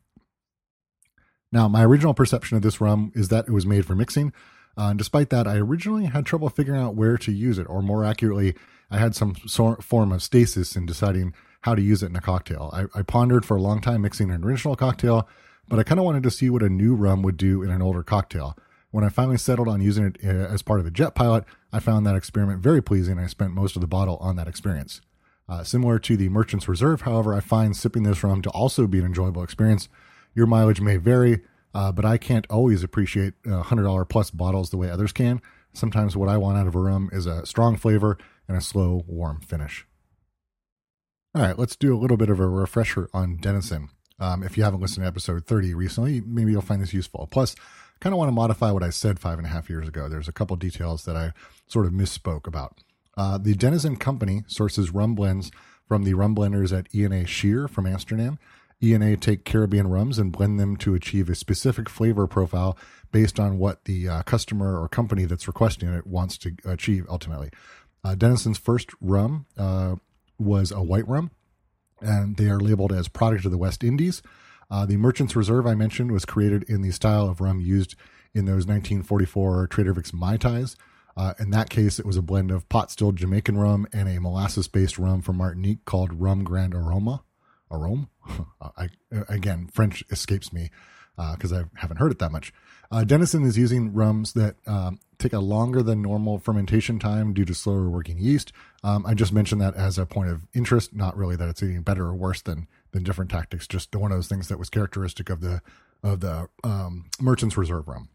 Now, 1.52 1.68
my 1.68 1.84
original 1.84 2.14
perception 2.14 2.56
of 2.56 2.62
this 2.62 2.80
rum 2.80 3.12
is 3.14 3.28
that 3.28 3.46
it 3.46 3.52
was 3.52 3.66
made 3.66 3.86
for 3.86 3.94
mixing. 3.94 4.32
Uh, 4.76 4.90
and 4.90 4.98
despite 4.98 5.30
that, 5.30 5.46
I 5.46 5.56
originally 5.56 6.04
had 6.04 6.26
trouble 6.26 6.50
figuring 6.50 6.80
out 6.80 6.96
where 6.96 7.16
to 7.18 7.32
use 7.32 7.58
it, 7.58 7.66
or 7.68 7.80
more 7.80 8.04
accurately, 8.04 8.54
I 8.90 8.98
had 8.98 9.14
some 9.14 9.36
sort 9.46 9.82
form 9.82 10.12
of 10.12 10.22
stasis 10.22 10.76
in 10.76 10.84
deciding 10.84 11.34
how 11.62 11.74
to 11.74 11.82
use 11.82 12.02
it 12.02 12.10
in 12.10 12.16
a 12.16 12.20
cocktail. 12.20 12.70
I, 12.72 12.84
I 12.94 13.02
pondered 13.02 13.46
for 13.46 13.56
a 13.56 13.62
long 13.62 13.80
time 13.80 14.02
mixing 14.02 14.30
an 14.30 14.44
original 14.44 14.76
cocktail, 14.76 15.28
but 15.68 15.78
I 15.78 15.82
kind 15.82 15.98
of 15.98 16.06
wanted 16.06 16.22
to 16.24 16.30
see 16.30 16.50
what 16.50 16.62
a 16.62 16.68
new 16.68 16.94
rum 16.94 17.22
would 17.22 17.36
do 17.36 17.62
in 17.62 17.70
an 17.70 17.82
older 17.82 18.02
cocktail. 18.02 18.56
When 18.90 19.04
I 19.04 19.08
finally 19.08 19.38
settled 19.38 19.68
on 19.68 19.80
using 19.80 20.04
it 20.06 20.16
uh, 20.24 20.28
as 20.28 20.62
part 20.62 20.80
of 20.80 20.86
a 20.86 20.90
jet 20.90 21.14
pilot, 21.14 21.44
I 21.72 21.80
found 21.80 22.06
that 22.06 22.16
experiment 22.16 22.62
very 22.62 22.82
pleasing. 22.82 23.18
I 23.18 23.26
spent 23.26 23.52
most 23.52 23.76
of 23.76 23.80
the 23.80 23.86
bottle 23.86 24.16
on 24.20 24.36
that 24.36 24.48
experience. 24.48 25.00
Uh, 25.48 25.62
similar 25.62 25.98
to 25.98 26.16
the 26.16 26.28
Merchant's 26.28 26.68
Reserve, 26.68 27.02
however, 27.02 27.34
I 27.34 27.40
find 27.40 27.76
sipping 27.76 28.02
this 28.02 28.24
rum 28.24 28.42
to 28.42 28.50
also 28.50 28.86
be 28.86 28.98
an 28.98 29.04
enjoyable 29.04 29.42
experience. 29.42 29.88
Your 30.34 30.46
mileage 30.46 30.80
may 30.80 30.96
vary, 30.96 31.42
uh, 31.74 31.92
but 31.92 32.04
I 32.04 32.18
can't 32.18 32.46
always 32.50 32.82
appreciate 32.82 33.34
uh, 33.46 33.62
$100 33.62 34.08
plus 34.08 34.30
bottles 34.30 34.70
the 34.70 34.76
way 34.76 34.90
others 34.90 35.12
can. 35.12 35.40
Sometimes 35.72 36.16
what 36.16 36.28
I 36.28 36.36
want 36.36 36.58
out 36.58 36.66
of 36.66 36.74
a 36.74 36.80
rum 36.80 37.10
is 37.12 37.26
a 37.26 37.44
strong 37.44 37.76
flavor 37.76 38.16
and 38.48 38.56
a 38.56 38.60
slow, 38.60 39.04
warm 39.06 39.40
finish. 39.40 39.86
All 41.34 41.42
right, 41.42 41.58
let's 41.58 41.76
do 41.76 41.94
a 41.94 41.98
little 41.98 42.16
bit 42.16 42.30
of 42.30 42.40
a 42.40 42.48
refresher 42.48 43.10
on 43.12 43.36
Denizen. 43.36 43.90
Um, 44.18 44.42
if 44.42 44.56
you 44.56 44.64
haven't 44.64 44.80
listened 44.80 45.04
to 45.04 45.08
episode 45.08 45.46
30 45.46 45.74
recently, 45.74 46.20
maybe 46.20 46.52
you'll 46.52 46.62
find 46.62 46.80
this 46.80 46.94
useful. 46.94 47.28
Plus, 47.30 47.54
I 47.58 47.98
kind 48.00 48.12
of 48.12 48.18
want 48.18 48.28
to 48.28 48.34
modify 48.34 48.70
what 48.70 48.82
I 48.82 48.90
said 48.90 49.18
five 49.18 49.38
and 49.38 49.46
a 49.46 49.50
half 49.50 49.68
years 49.68 49.88
ago. 49.88 50.08
There's 50.08 50.28
a 50.28 50.32
couple 50.32 50.56
details 50.56 51.04
that 51.04 51.16
I 51.16 51.32
sort 51.66 51.86
of 51.86 51.92
misspoke 51.92 52.46
about. 52.46 52.78
Uh, 53.16 53.38
the 53.38 53.54
Denizen 53.54 53.96
Company 53.96 54.44
sources 54.46 54.90
rum 54.90 55.14
blends 55.14 55.50
from 55.88 56.04
the 56.04 56.14
rum 56.14 56.34
blenders 56.34 56.76
at 56.76 56.94
E&A 56.94 57.24
Scheer 57.26 57.68
from 57.68 57.86
Amsterdam. 57.86 58.38
E&A 58.82 59.16
take 59.16 59.44
Caribbean 59.44 59.88
rums 59.88 60.18
and 60.18 60.32
blend 60.32 60.60
them 60.60 60.76
to 60.76 60.94
achieve 60.94 61.30
a 61.30 61.34
specific 61.34 61.88
flavor 61.88 62.26
profile 62.26 62.76
based 63.10 63.40
on 63.40 63.58
what 63.58 63.84
the 63.84 64.08
uh, 64.08 64.22
customer 64.24 64.80
or 64.80 64.88
company 64.88 65.24
that's 65.24 65.46
requesting 65.46 65.88
it 65.88 66.06
wants 66.06 66.36
to 66.36 66.54
achieve 66.64 67.06
ultimately. 67.08 67.50
Uh, 68.04 68.14
Denizen's 68.14 68.58
first 68.58 68.90
rum 69.00 69.46
uh, 69.56 69.96
was 70.38 70.70
a 70.70 70.82
white 70.82 71.08
rum, 71.08 71.30
and 72.00 72.36
they 72.36 72.48
are 72.48 72.60
labeled 72.60 72.92
as 72.92 73.08
product 73.08 73.44
of 73.44 73.50
the 73.50 73.58
West 73.58 73.82
Indies. 73.84 74.22
Uh, 74.70 74.84
the 74.84 74.96
Merchant's 74.96 75.36
Reserve 75.36 75.66
I 75.66 75.74
mentioned 75.74 76.10
was 76.10 76.24
created 76.24 76.64
in 76.64 76.82
the 76.82 76.90
style 76.90 77.28
of 77.28 77.40
rum 77.40 77.60
used 77.60 77.94
in 78.34 78.44
those 78.46 78.66
1944 78.66 79.68
Trader 79.68 79.92
Vic's 79.92 80.12
Mai 80.12 80.36
Tais. 80.36 80.76
Uh, 81.16 81.32
in 81.38 81.50
that 81.50 81.70
case, 81.70 81.98
it 81.98 82.04
was 82.04 82.16
a 82.16 82.22
blend 82.22 82.50
of 82.50 82.68
pot 82.68 82.90
stilled 82.90 83.16
Jamaican 83.16 83.56
rum 83.56 83.86
and 83.92 84.08
a 84.08 84.20
molasses 84.20 84.68
based 84.68 84.98
rum 84.98 85.22
from 85.22 85.36
Martinique 85.36 85.84
called 85.84 86.20
Rum 86.20 86.44
Grand 86.44 86.74
Aroma. 86.74 87.22
Arome? 87.70 88.08
I, 88.76 88.88
again, 89.28 89.68
French 89.72 90.04
escapes 90.10 90.52
me 90.52 90.70
because 91.16 91.52
uh, 91.52 91.64
I 91.74 91.80
haven't 91.80 91.96
heard 91.96 92.12
it 92.12 92.18
that 92.18 92.32
much. 92.32 92.52
Uh, 92.90 93.04
Denizen 93.04 93.44
is 93.44 93.56
using 93.56 93.92
rums 93.94 94.34
that 94.34 94.56
um, 94.66 95.00
take 95.18 95.32
a 95.32 95.40
longer 95.40 95.82
than 95.82 96.02
normal 96.02 96.38
fermentation 96.38 96.98
time 96.98 97.32
due 97.32 97.44
to 97.44 97.54
slower 97.54 97.88
working 97.88 98.18
yeast. 98.18 98.52
Um, 98.84 99.06
I 99.06 99.14
just 99.14 99.32
mentioned 99.32 99.60
that 99.60 99.74
as 99.74 99.98
a 99.98 100.06
point 100.06 100.30
of 100.30 100.46
interest, 100.54 100.94
not 100.94 101.16
really 101.16 101.36
that 101.36 101.48
it's 101.48 101.62
any 101.62 101.78
better 101.78 102.06
or 102.06 102.14
worse 102.14 102.42
than 102.42 102.68
than 102.92 103.02
different 103.02 103.30
tactics. 103.30 103.66
Just 103.66 103.94
one 103.94 104.12
of 104.12 104.18
those 104.18 104.28
things 104.28 104.48
that 104.48 104.58
was 104.58 104.70
characteristic 104.70 105.30
of 105.30 105.40
the 105.40 105.62
of 106.02 106.20
the 106.20 106.48
um, 106.62 107.06
Merchant's 107.20 107.56
Reserve 107.56 107.88
rum. 107.88 108.08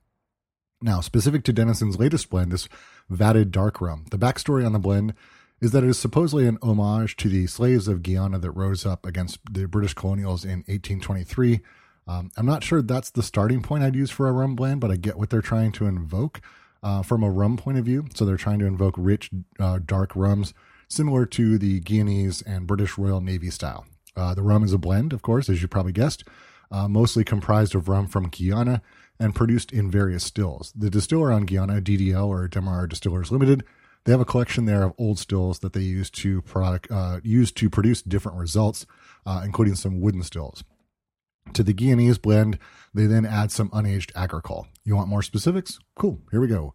Now, 0.81 1.01
specific 1.01 1.43
to 1.43 1.53
Denizen's 1.53 1.99
latest 1.99 2.29
blend, 2.29 2.51
this 2.51 2.67
vatted 3.11 3.51
dark 3.51 3.81
rum. 3.81 4.05
The 4.09 4.17
backstory 4.17 4.65
on 4.65 4.73
the 4.73 4.79
blend 4.79 5.13
is 5.59 5.71
that 5.71 5.83
it 5.83 5.89
is 5.89 5.99
supposedly 5.99 6.47
an 6.47 6.57
homage 6.63 7.15
to 7.17 7.29
the 7.29 7.45
slaves 7.45 7.87
of 7.87 8.01
Guyana 8.01 8.39
that 8.39 8.51
rose 8.51 8.85
up 8.85 9.05
against 9.05 9.39
the 9.51 9.67
British 9.67 9.93
colonials 9.93 10.43
in 10.43 10.63
1823. 10.67 11.61
Um, 12.07 12.31
I'm 12.35 12.47
not 12.47 12.63
sure 12.63 12.81
that's 12.81 13.11
the 13.11 13.21
starting 13.21 13.61
point 13.61 13.83
I'd 13.83 13.95
use 13.95 14.09
for 14.09 14.27
a 14.27 14.31
rum 14.31 14.55
blend, 14.55 14.81
but 14.81 14.89
I 14.89 14.95
get 14.95 15.17
what 15.17 15.29
they're 15.29 15.41
trying 15.41 15.71
to 15.73 15.85
invoke 15.85 16.41
uh, 16.83 17.01
from 17.01 17.23
a 17.23 17.29
rum 17.29 17.57
point 17.57 17.77
of 17.77 17.85
view. 17.85 18.07
So 18.13 18.25
they're 18.25 18.37
trying 18.37 18.59
to 18.59 18.65
invoke 18.65 18.95
rich, 18.97 19.29
uh, 19.59 19.79
dark 19.85 20.15
rums 20.15 20.53
similar 20.87 21.25
to 21.25 21.57
the 21.57 21.79
Guyanese 21.81 22.43
and 22.45 22.67
British 22.67 22.97
Royal 22.97 23.21
Navy 23.21 23.49
style. 23.49 23.85
Uh, 24.15 24.33
the 24.33 24.43
rum 24.43 24.63
is 24.63 24.73
a 24.73 24.77
blend, 24.77 25.13
of 25.13 25.21
course, 25.21 25.49
as 25.49 25.61
you 25.61 25.67
probably 25.67 25.93
guessed, 25.93 26.23
uh, 26.69 26.87
mostly 26.87 27.23
comprised 27.23 27.75
of 27.75 27.87
rum 27.87 28.07
from 28.07 28.29
Guyana 28.29 28.81
and 29.19 29.35
produced 29.35 29.71
in 29.71 29.89
various 29.89 30.23
stills. 30.23 30.73
The 30.75 30.89
distiller 30.89 31.31
on 31.31 31.45
Guyana, 31.45 31.81
DDL 31.81 32.27
or 32.27 32.47
Demerara 32.47 32.89
Distillers 32.89 33.31
Limited, 33.31 33.63
they 34.03 34.11
have 34.11 34.21
a 34.21 34.25
collection 34.25 34.65
there 34.65 34.83
of 34.83 34.93
old 34.97 35.19
stills 35.19 35.59
that 35.59 35.73
they 35.73 35.81
use 35.81 36.09
to 36.09 36.41
product 36.41 36.89
uh, 36.91 37.19
use 37.23 37.51
to 37.53 37.69
produce 37.69 38.01
different 38.01 38.37
results, 38.37 38.85
uh, 39.25 39.43
including 39.45 39.75
some 39.75 40.01
wooden 40.01 40.23
stills. 40.23 40.63
To 41.53 41.63
the 41.63 41.73
Guyanese 41.73 42.21
blend, 42.21 42.59
they 42.93 43.05
then 43.05 43.25
add 43.25 43.51
some 43.51 43.69
unaged 43.69 44.11
agricole. 44.15 44.67
You 44.83 44.95
want 44.95 45.09
more 45.09 45.21
specifics? 45.21 45.79
Cool, 45.95 46.19
here 46.31 46.41
we 46.41 46.47
go. 46.47 46.73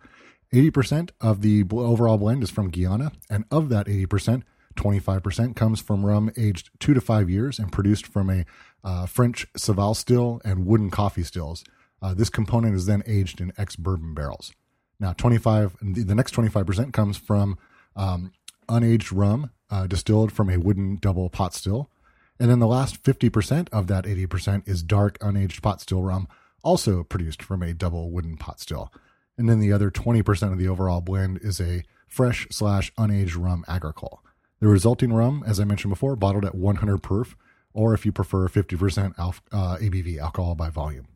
80% 0.52 1.10
of 1.20 1.42
the 1.42 1.64
overall 1.70 2.18
blend 2.18 2.42
is 2.42 2.50
from 2.50 2.70
Guyana, 2.70 3.12
and 3.28 3.44
of 3.50 3.68
that 3.70 3.86
80%, 3.86 4.42
25% 4.76 5.56
comes 5.56 5.80
from 5.80 6.04
rum 6.04 6.30
aged 6.36 6.70
two 6.78 6.94
to 6.94 7.00
five 7.00 7.28
years 7.28 7.58
and 7.58 7.72
produced 7.72 8.06
from 8.06 8.30
a 8.30 8.44
uh, 8.84 9.06
French 9.06 9.46
Savalle 9.56 9.94
still 9.94 10.40
and 10.44 10.66
wooden 10.66 10.90
coffee 10.90 11.24
stills. 11.24 11.64
Uh, 12.00 12.14
this 12.14 12.30
component 12.30 12.74
is 12.74 12.86
then 12.86 13.02
aged 13.06 13.40
in 13.40 13.52
ex 13.58 13.74
bourbon 13.74 14.14
barrels. 14.14 14.52
Now, 15.00 15.12
25, 15.12 15.76
the 15.82 16.14
next 16.14 16.34
25% 16.34 16.92
comes 16.92 17.16
from 17.16 17.58
um, 17.96 18.32
unaged 18.68 19.10
rum 19.14 19.50
uh, 19.70 19.86
distilled 19.86 20.32
from 20.32 20.48
a 20.48 20.58
wooden 20.58 20.96
double 20.96 21.28
pot 21.28 21.54
still. 21.54 21.90
And 22.38 22.50
then 22.50 22.58
the 22.58 22.66
last 22.66 23.02
50% 23.02 23.68
of 23.72 23.86
that 23.86 24.04
80% 24.04 24.68
is 24.68 24.82
dark 24.82 25.18
unaged 25.20 25.62
pot 25.62 25.80
still 25.80 26.02
rum, 26.02 26.28
also 26.62 27.02
produced 27.02 27.42
from 27.42 27.62
a 27.62 27.72
double 27.72 28.10
wooden 28.10 28.36
pot 28.36 28.60
still. 28.60 28.92
And 29.38 29.48
then 29.48 29.60
the 29.60 29.72
other 29.72 29.90
20% 29.90 30.52
of 30.52 30.58
the 30.58 30.68
overall 30.68 31.00
blend 31.00 31.38
is 31.42 31.60
a 31.60 31.82
fresh 32.06 32.46
slash 32.50 32.92
unaged 32.94 33.36
rum 33.36 33.64
agricole. 33.68 34.22
The 34.60 34.68
resulting 34.68 35.12
rum, 35.12 35.44
as 35.46 35.60
I 35.60 35.64
mentioned 35.64 35.92
before, 35.92 36.16
bottled 36.16 36.44
at 36.44 36.54
100 36.54 36.98
proof, 36.98 37.36
or 37.74 37.92
if 37.92 38.06
you 38.06 38.12
prefer, 38.12 38.48
50% 38.48 39.18
alf- 39.18 39.42
uh, 39.52 39.76
ABV 39.76 40.18
alcohol 40.18 40.54
by 40.54 40.70
volume. 40.70 41.08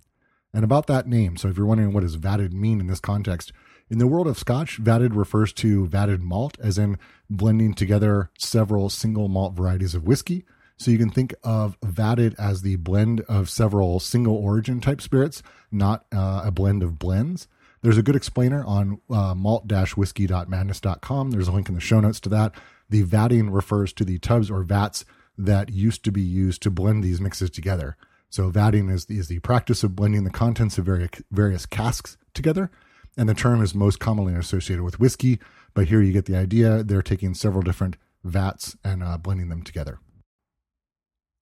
And 0.53 0.65
about 0.65 0.87
that 0.89 1.07
name, 1.07 1.37
so 1.37 1.49
if 1.49 1.57
you're 1.57 1.67
wondering 1.67 1.93
what 1.93 2.03
does 2.03 2.19
vatted 2.19 2.53
mean 2.53 2.81
in 2.81 2.87
this 2.87 3.01
context, 3.01 3.53
in 3.89 3.99
the 3.99 4.07
world 4.07 4.29
of 4.29 4.39
Scotch, 4.39 4.83
vatted 4.83 5.17
refers 5.17 5.53
to 5.55 5.87
vatted 5.87 6.21
malt, 6.21 6.59
as 6.61 6.79
in 6.79 6.99
blending 7.29 7.75
together 7.75 8.31
several 8.39 8.91
single 8.91 9.29
malt 9.29 9.55
varieties 9.55 9.95
of 9.95 10.05
whiskey. 10.05 10.45
So 10.81 10.91
you 10.91 10.97
can 10.97 11.11
think 11.11 11.35
of 11.45 11.79
vatted 11.83 12.35
as 12.39 12.63
the 12.63 12.77
blend 12.77 13.21
of 13.29 13.51
several 13.51 14.01
single 14.01 14.35
origin 14.35 14.81
type 14.81 15.03
spirits, 15.03 15.43
not 15.71 16.07
uh, 16.11 16.41
a 16.43 16.51
blend 16.51 16.83
of 16.83 16.99
blends. 16.99 17.49
There's 17.83 17.99
a 17.99 18.03
good 18.03 18.17
explainer 18.17 18.65
on 18.65 18.99
uh, 19.11 19.35
malt-whiskey.madness.com. 19.35 21.31
There's 21.33 21.49
a 21.49 21.53
link 21.53 21.69
in 21.69 21.75
the 21.75 21.83
show 21.83 22.01
notes 22.01 22.19
to 22.21 22.31
that. 22.31 22.55
The 22.89 23.05
vatting 23.05 23.53
refers 23.53 23.93
to 23.93 24.07
the 24.07 24.19
tubs 24.21 24.51
or 24.51 24.63
vats 24.63 25.05
that 25.37 25.71
used 25.71 26.03
to 26.05 26.13
be 26.13 26.23
used 26.23 26.63
to 26.63 26.71
blend 26.71 27.05
these 27.05 27.21
mixes 27.21 27.51
together. 27.51 27.99
So 28.31 28.51
vatting 28.51 28.91
is 28.91 29.05
the, 29.05 29.19
is 29.19 29.29
the 29.29 29.41
practice 29.41 29.85
of 29.85 29.95
blending 29.95 30.25
the 30.25 30.31
contents 30.31 30.79
of 30.79 30.87
various, 30.87 31.11
various 31.31 31.67
casks 31.67 32.17
together. 32.33 32.71
And 33.19 33.29
the 33.29 33.35
term 33.35 33.63
is 33.63 33.75
most 33.75 34.01
commonly 34.01 34.33
associated 34.33 34.83
with 34.83 34.99
whiskey, 34.99 35.41
but 35.75 35.89
here 35.89 36.01
you 36.01 36.15
get 36.15 36.25
the 36.25 36.37
idea. 36.37 36.83
They're 36.83 37.03
taking 37.03 37.35
several 37.35 37.61
different 37.61 37.99
vats 38.25 38.79
and 38.83 39.03
uh, 39.03 39.19
blending 39.19 39.51
them 39.51 39.61
together. 39.61 39.99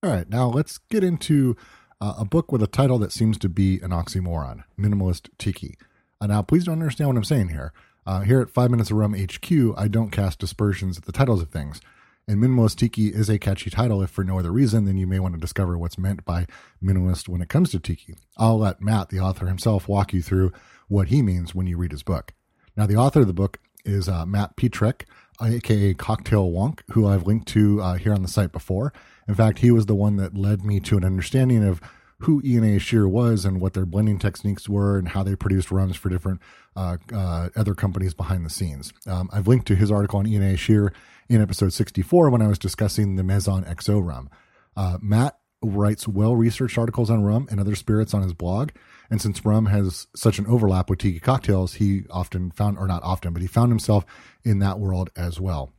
All 0.01 0.11
right, 0.11 0.31
now 0.31 0.47
let's 0.47 0.79
get 0.79 1.03
into 1.03 1.57
uh, 2.01 2.15
a 2.19 2.25
book 2.25 2.53
with 2.53 2.63
a 2.63 2.69
title 2.69 3.01
that 3.01 3.11
seems 3.11 3.37
to 3.39 3.49
be 3.49 3.81
an 3.81 3.91
oxymoron 3.91 4.63
Minimalist 4.79 5.29
Tiki. 5.39 5.75
Uh, 6.21 6.29
now, 6.29 6.41
please 6.41 6.65
don't 6.65 6.75
understand 6.75 7.09
what 7.09 7.17
I'm 7.17 7.25
saying 7.25 7.49
here. 7.49 7.73
Uh, 8.07 8.21
here 8.21 8.41
at 8.41 8.49
5 8.49 8.71
Minutes 8.71 8.93
of 8.93 8.97
Rum 8.97 9.13
HQ, 9.13 9.51
I 9.77 9.89
don't 9.89 10.13
cast 10.13 10.41
aspersions 10.45 10.99
at 10.99 11.05
the 11.05 11.11
titles 11.11 11.43
of 11.43 11.49
things. 11.49 11.81
And 12.29 12.41
Minimalist 12.41 12.77
Tiki 12.77 13.09
is 13.09 13.29
a 13.29 13.41
catchy 13.41 13.71
title, 13.71 14.01
if 14.01 14.11
for 14.11 14.23
no 14.23 14.39
other 14.39 14.53
reason, 14.53 14.85
then 14.85 14.99
you 14.99 15.09
may 15.09 15.19
want 15.19 15.35
to 15.35 15.41
discover 15.41 15.77
what's 15.77 15.99
meant 15.99 16.25
by 16.25 16.47
minimalist 16.81 17.29
when 17.29 17.43
it 17.43 17.49
comes 17.49 17.73
to 17.73 17.81
Tiki. 17.81 18.19
I'll 18.37 18.59
let 18.59 18.81
Matt, 18.81 19.09
the 19.09 19.19
author 19.19 19.47
himself, 19.47 19.89
walk 19.89 20.13
you 20.13 20.23
through 20.23 20.53
what 20.87 21.09
he 21.09 21.23
means 21.23 21.57
when 21.57 21.67
you 21.67 21.77
read 21.77 21.91
his 21.91 22.05
book. 22.05 22.35
Now, 22.77 22.87
the 22.87 22.97
author 22.97 23.23
of 23.23 23.27
the 23.27 23.33
book 23.33 23.59
is 23.85 24.09
uh, 24.09 24.25
Matt 24.27 24.57
Pietrek, 24.57 25.07
aka 25.43 25.95
Cocktail 25.95 26.53
Wonk, 26.53 26.83
who 26.93 27.09
I've 27.09 27.27
linked 27.27 27.49
to 27.49 27.83
uh, 27.83 27.95
here 27.95 28.13
on 28.15 28.23
the 28.23 28.29
site 28.29 28.53
before. 28.53 28.93
In 29.29 29.35
fact, 29.35 29.59
he 29.59 29.71
was 29.71 29.87
the 29.87 29.95
one 29.95 30.17
that 30.17 30.37
led 30.37 30.65
me 30.65 30.81
to 30.81 30.97
an 30.97 31.05
understanding 31.05 31.63
of 31.63 31.81
who 32.21 32.43
E&A 32.45 32.79
Scheer 32.79 33.07
was 33.07 33.45
and 33.45 33.61
what 33.61 33.75
their 33.75 33.87
blending 33.87 34.19
techniques 34.19 34.69
were 34.69 34.99
and 34.99 35.11
how 35.11 35.23
they 35.23 35.37
produced 35.37 35.71
rums 35.71 35.97
for 35.97 36.09
different 36.09 36.41
uh, 36.75 36.97
uh, 37.13 37.51
other 37.55 37.75
companies 37.75 38.15
behind 38.15 38.45
the 38.45 38.51
scenes. 38.51 38.93
Um, 39.07 39.29
I've 39.33 39.47
linked 39.47 39.67
to 39.69 39.77
his 39.77 39.93
article 39.93 40.19
on 40.19 40.27
E&A 40.27 40.57
Scheer 40.57 40.93
in 41.29 41.41
episode 41.41 41.73
64 41.73 42.31
when 42.31 42.43
I 42.43 42.49
was 42.49 42.59
discussing 42.59 43.15
the 43.15 43.23
Maison 43.23 43.65
XO 43.65 44.05
rum. 44.05 44.31
Uh, 44.77 44.99
Matt 45.01 45.39
writes 45.63 46.09
well 46.09 46.35
researched 46.37 46.79
articles 46.79 47.11
on 47.11 47.23
rum 47.23 47.47
and 47.51 47.61
other 47.61 47.75
spirits 47.75 48.15
on 48.15 48.23
his 48.23 48.33
blog. 48.33 48.71
And 49.11 49.21
since 49.21 49.45
rum 49.45 49.67
has 49.67 50.07
such 50.15 50.39
an 50.39 50.47
overlap 50.47 50.91
with 50.91 51.01
tiki 51.01 51.21
cocktails, 51.21 51.75
he 51.75 52.03
often 52.11 52.51
found, 52.51 52.79
or 52.79 52.87
not 52.87 53.03
often, 53.03 53.33
but 53.33 53.43
he 53.43 53.49
found 53.49 53.71
himself 53.71 54.05
in 54.45 54.59
that 54.61 54.79
world 54.79 55.11
as 55.17 55.41
well. 55.41 55.73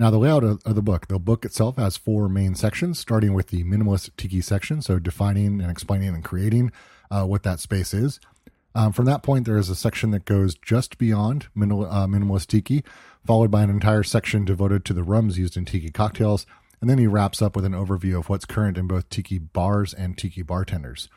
Now, 0.00 0.08
the 0.08 0.16
layout 0.16 0.44
of, 0.44 0.64
the 0.64 0.80
book 0.80 1.08
the 1.08 1.18
book 1.18 1.44
itself 1.44 1.76
has 1.76 1.98
four 1.98 2.26
main 2.30 2.54
sections, 2.54 2.98
starting 2.98 3.34
with 3.34 3.48
the 3.48 3.64
minimalist 3.64 4.08
tiki 4.16 4.40
section, 4.40 4.80
so 4.80 4.98
defining 4.98 5.60
and 5.60 5.70
explaining 5.70 6.08
and 6.14 6.24
creating 6.24 6.72
uh, 7.10 7.26
what 7.26 7.42
that 7.42 7.60
space 7.60 7.92
is. 7.92 8.18
Um, 8.74 8.92
from 8.92 9.04
that 9.04 9.22
point, 9.22 9.44
there 9.44 9.58
is 9.58 9.68
a 9.68 9.76
section 9.76 10.10
that 10.12 10.24
goes 10.24 10.54
just 10.54 10.96
beyond 10.96 11.48
minimal, 11.54 11.84
uh, 11.84 12.06
minimalist 12.06 12.46
tiki, 12.46 12.82
followed 13.26 13.50
by 13.50 13.62
an 13.62 13.68
entire 13.68 14.02
section 14.02 14.46
devoted 14.46 14.86
to 14.86 14.94
the 14.94 15.02
rums 15.02 15.36
used 15.36 15.58
in 15.58 15.66
tiki 15.66 15.90
cocktails, 15.90 16.46
and 16.80 16.88
then 16.88 16.96
he 16.96 17.06
wraps 17.06 17.42
up 17.42 17.54
with 17.54 17.66
an 17.66 17.72
overview 17.72 18.18
of 18.18 18.30
what's 18.30 18.46
current 18.46 18.78
in 18.78 18.86
both 18.86 19.10
tiki 19.10 19.38
bars 19.38 19.92
and 19.92 20.16
tiki 20.16 20.40
bartenders. 20.40 21.10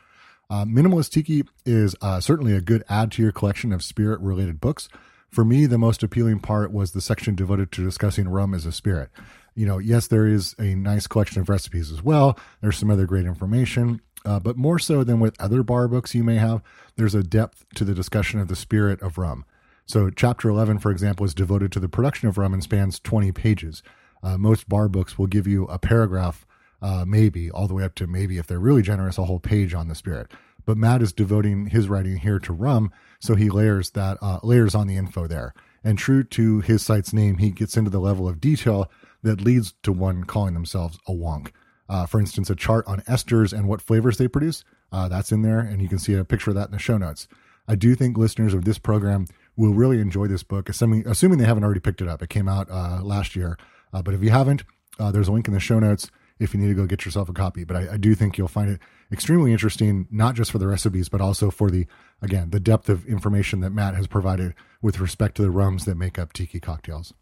Uh, 0.50 0.66
Minimalist 0.66 1.10
Tiki 1.10 1.44
is 1.64 1.96
uh, 2.02 2.20
certainly 2.20 2.52
a 2.52 2.60
good 2.60 2.84
add 2.90 3.10
to 3.12 3.22
your 3.22 3.32
collection 3.32 3.72
of 3.72 3.82
spirit 3.82 4.20
related 4.20 4.60
books. 4.60 4.90
For 5.34 5.44
me, 5.44 5.66
the 5.66 5.78
most 5.78 6.04
appealing 6.04 6.38
part 6.38 6.72
was 6.72 6.92
the 6.92 7.00
section 7.00 7.34
devoted 7.34 7.72
to 7.72 7.82
discussing 7.82 8.28
rum 8.28 8.54
as 8.54 8.66
a 8.66 8.70
spirit. 8.70 9.10
You 9.56 9.66
know, 9.66 9.78
yes, 9.78 10.06
there 10.06 10.28
is 10.28 10.54
a 10.60 10.76
nice 10.76 11.08
collection 11.08 11.40
of 11.40 11.48
recipes 11.48 11.90
as 11.90 12.04
well. 12.04 12.38
There's 12.60 12.78
some 12.78 12.88
other 12.88 13.04
great 13.04 13.26
information, 13.26 14.00
uh, 14.24 14.38
but 14.38 14.56
more 14.56 14.78
so 14.78 15.02
than 15.02 15.18
with 15.18 15.34
other 15.40 15.64
bar 15.64 15.88
books 15.88 16.14
you 16.14 16.22
may 16.22 16.36
have, 16.36 16.62
there's 16.94 17.16
a 17.16 17.24
depth 17.24 17.66
to 17.74 17.84
the 17.84 17.94
discussion 17.94 18.38
of 18.38 18.46
the 18.46 18.54
spirit 18.54 19.02
of 19.02 19.18
rum. 19.18 19.44
So, 19.86 20.08
chapter 20.08 20.48
11, 20.48 20.78
for 20.78 20.92
example, 20.92 21.26
is 21.26 21.34
devoted 21.34 21.72
to 21.72 21.80
the 21.80 21.88
production 21.88 22.28
of 22.28 22.38
rum 22.38 22.54
and 22.54 22.62
spans 22.62 23.00
20 23.00 23.32
pages. 23.32 23.82
Uh, 24.22 24.38
most 24.38 24.68
bar 24.68 24.88
books 24.88 25.18
will 25.18 25.26
give 25.26 25.48
you 25.48 25.64
a 25.64 25.80
paragraph, 25.80 26.46
uh, 26.80 27.04
maybe 27.04 27.50
all 27.50 27.66
the 27.66 27.74
way 27.74 27.82
up 27.82 27.96
to 27.96 28.06
maybe, 28.06 28.38
if 28.38 28.46
they're 28.46 28.60
really 28.60 28.82
generous, 28.82 29.18
a 29.18 29.24
whole 29.24 29.40
page 29.40 29.74
on 29.74 29.88
the 29.88 29.96
spirit. 29.96 30.30
But 30.66 30.76
Matt 30.76 31.02
is 31.02 31.12
devoting 31.12 31.66
his 31.66 31.88
writing 31.88 32.18
here 32.18 32.38
to 32.40 32.52
rum, 32.52 32.92
so 33.20 33.34
he 33.34 33.50
layers 33.50 33.90
that 33.90 34.18
uh, 34.22 34.40
layers 34.42 34.74
on 34.74 34.86
the 34.86 34.96
info 34.96 35.26
there. 35.26 35.54
And 35.82 35.98
true 35.98 36.24
to 36.24 36.60
his 36.60 36.82
site's 36.82 37.12
name, 37.12 37.38
he 37.38 37.50
gets 37.50 37.76
into 37.76 37.90
the 37.90 38.00
level 38.00 38.28
of 38.28 38.40
detail 38.40 38.90
that 39.22 39.40
leads 39.40 39.74
to 39.82 39.92
one 39.92 40.24
calling 40.24 40.54
themselves 40.54 40.98
a 41.06 41.12
wonk. 41.12 41.50
Uh, 41.88 42.06
for 42.06 42.18
instance, 42.18 42.48
a 42.48 42.54
chart 42.54 42.86
on 42.86 43.00
esters 43.02 43.52
and 43.52 43.68
what 43.68 43.82
flavors 43.82 44.16
they 44.16 44.28
produce. 44.28 44.64
Uh, 44.90 45.08
that's 45.08 45.32
in 45.32 45.42
there, 45.42 45.60
and 45.60 45.82
you 45.82 45.88
can 45.88 45.98
see 45.98 46.14
a 46.14 46.24
picture 46.24 46.50
of 46.50 46.56
that 46.56 46.66
in 46.68 46.72
the 46.72 46.78
show 46.78 46.96
notes. 46.96 47.28
I 47.68 47.74
do 47.74 47.94
think 47.94 48.16
listeners 48.16 48.54
of 48.54 48.64
this 48.64 48.78
program 48.78 49.26
will 49.56 49.74
really 49.74 50.00
enjoy 50.00 50.26
this 50.26 50.42
book, 50.42 50.68
assuming, 50.68 51.06
assuming 51.06 51.38
they 51.38 51.46
haven't 51.46 51.64
already 51.64 51.80
picked 51.80 52.00
it 52.00 52.08
up. 52.08 52.22
It 52.22 52.30
came 52.30 52.48
out 52.48 52.70
uh, 52.70 53.00
last 53.02 53.36
year 53.36 53.58
uh, 53.94 54.02
but 54.02 54.12
if 54.12 54.22
you 54.22 54.30
haven't, 54.30 54.64
uh, 54.98 55.12
there's 55.12 55.28
a 55.28 55.32
link 55.32 55.46
in 55.46 55.54
the 55.54 55.60
show 55.60 55.78
notes 55.78 56.10
if 56.38 56.52
you 56.52 56.60
need 56.60 56.68
to 56.68 56.74
go 56.74 56.86
get 56.86 57.04
yourself 57.04 57.28
a 57.28 57.32
copy. 57.32 57.64
But 57.64 57.76
I, 57.76 57.92
I, 57.92 57.96
do 57.96 58.14
think 58.14 58.36
you'll 58.36 58.48
find 58.48 58.70
it 58.70 58.80
extremely 59.12 59.52
interesting, 59.52 60.08
not 60.10 60.34
just 60.34 60.50
for 60.50 60.58
the 60.58 60.66
recipes, 60.66 61.08
but 61.08 61.20
also 61.20 61.50
for 61.50 61.70
the, 61.70 61.86
again, 62.20 62.50
the 62.50 62.60
depth 62.60 62.88
of 62.88 63.06
information 63.06 63.60
that 63.60 63.70
Matt 63.70 63.94
has 63.94 64.06
provided 64.06 64.54
with 64.82 65.00
respect 65.00 65.36
to 65.36 65.42
the 65.42 65.50
rums 65.50 65.84
that 65.84 65.96
make 65.96 66.18
up 66.18 66.32
tiki 66.32 66.60
cocktails. 66.60 67.14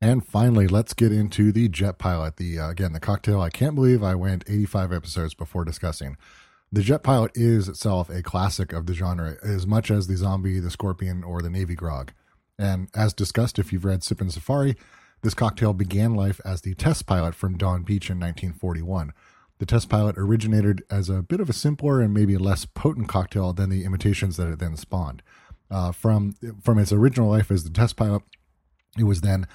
And 0.00 0.26
finally, 0.26 0.66
let's 0.66 0.92
get 0.92 1.12
into 1.12 1.50
the 1.52 1.68
Jet 1.68 1.98
Pilot. 1.98 2.36
The 2.36 2.58
uh, 2.58 2.68
again, 2.68 2.92
the 2.92 3.00
cocktail 3.00 3.40
I 3.40 3.48
can't 3.48 3.74
believe 3.74 4.02
I 4.02 4.14
went 4.14 4.44
85 4.46 4.92
episodes 4.92 5.34
before 5.34 5.64
discussing. 5.64 6.16
The 6.70 6.82
Jet 6.82 7.02
Pilot 7.02 7.30
is 7.34 7.68
itself 7.68 8.10
a 8.10 8.22
classic 8.22 8.72
of 8.72 8.86
the 8.86 8.94
genre, 8.94 9.36
as 9.42 9.66
much 9.66 9.90
as 9.90 10.06
the 10.06 10.16
Zombie, 10.16 10.58
the 10.58 10.70
Scorpion, 10.70 11.22
or 11.22 11.40
the 11.40 11.48
Navy 11.48 11.74
Grog. 11.74 12.12
And 12.58 12.88
as 12.94 13.14
discussed, 13.14 13.58
if 13.58 13.72
you've 13.72 13.84
read 13.84 14.00
Sippin' 14.00 14.30
Safari, 14.30 14.76
this 15.24 15.34
cocktail 15.34 15.72
began 15.72 16.14
life 16.14 16.38
as 16.44 16.60
the 16.60 16.74
test 16.74 17.06
pilot 17.06 17.34
from 17.34 17.56
Donn 17.56 17.82
Beach 17.82 18.10
in 18.10 18.20
1941. 18.20 19.12
The 19.58 19.64
test 19.64 19.88
pilot 19.88 20.18
originated 20.18 20.82
as 20.90 21.08
a 21.08 21.22
bit 21.22 21.40
of 21.40 21.48
a 21.48 21.54
simpler 21.54 22.02
and 22.02 22.12
maybe 22.12 22.36
less 22.36 22.66
potent 22.66 23.08
cocktail 23.08 23.54
than 23.54 23.70
the 23.70 23.84
imitations 23.84 24.36
that 24.36 24.52
it 24.52 24.58
then 24.58 24.76
spawned. 24.76 25.22
Uh, 25.70 25.92
from 25.92 26.36
from 26.62 26.78
its 26.78 26.92
original 26.92 27.30
life 27.30 27.50
as 27.50 27.64
the 27.64 27.70
test 27.70 27.96
pilot, 27.96 28.22
it 28.98 29.04
was 29.04 29.22
then 29.22 29.46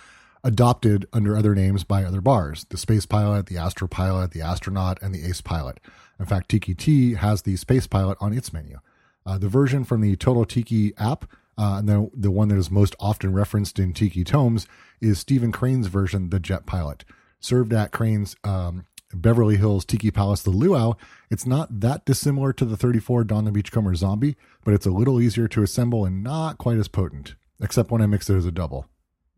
adopted 0.43 1.05
under 1.13 1.37
other 1.37 1.53
names 1.53 1.83
by 1.83 2.03
other 2.03 2.19
bars: 2.19 2.65
the 2.69 2.77
Space 2.77 3.05
Pilot, 3.05 3.45
the 3.45 3.57
Astro 3.57 3.87
Pilot, 3.87 4.31
the 4.31 4.41
Astronaut, 4.41 4.99
and 5.03 5.13
the 5.13 5.23
Ace 5.23 5.41
Pilot. 5.41 5.79
In 6.19 6.25
fact, 6.25 6.49
Tiki-Ti 6.49 7.13
has 7.13 7.43
the 7.43 7.55
Space 7.57 7.85
Pilot 7.85 8.17
on 8.19 8.33
its 8.33 8.51
menu. 8.51 8.79
Uh, 9.23 9.37
the 9.37 9.49
version 9.49 9.83
from 9.83 10.01
the 10.01 10.15
Total 10.15 10.45
Tiki 10.45 10.93
app 10.97 11.25
uh, 11.59 11.79
and 11.79 11.89
then 11.89 12.09
the 12.13 12.31
one 12.31 12.47
that 12.47 12.57
is 12.57 12.71
most 12.71 12.95
often 13.01 13.33
referenced 13.33 13.79
in 13.79 13.93
Tiki 13.93 14.23
Tomes 14.23 14.65
is 15.01 15.19
Stephen 15.19 15.51
Crane's 15.51 15.87
version, 15.87 16.29
The 16.29 16.39
Jet 16.39 16.65
Pilot. 16.65 17.03
Served 17.41 17.73
at 17.73 17.91
Crane's 17.91 18.37
um, 18.45 18.85
Beverly 19.13 19.57
Hills 19.57 19.83
Tiki 19.83 20.09
Palace, 20.09 20.41
the 20.41 20.51
Luau, 20.51 20.93
it's 21.29 21.45
not 21.45 21.81
that 21.81 22.05
dissimilar 22.05 22.53
to 22.53 22.63
the 22.63 22.77
34 22.77 23.25
Don 23.25 23.43
the 23.43 23.51
Beachcomber 23.51 23.93
Zombie, 23.95 24.37
but 24.63 24.73
it's 24.73 24.85
a 24.85 24.91
little 24.91 25.19
easier 25.19 25.49
to 25.49 25.61
assemble 25.61 26.05
and 26.05 26.23
not 26.23 26.57
quite 26.57 26.77
as 26.77 26.87
potent, 26.87 27.35
except 27.61 27.91
when 27.91 28.01
I 28.01 28.05
mix 28.05 28.29
it 28.29 28.37
as 28.37 28.45
a 28.45 28.51
double. 28.51 28.85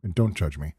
And 0.04 0.14
don't 0.14 0.36
judge 0.36 0.60
me. 0.60 0.76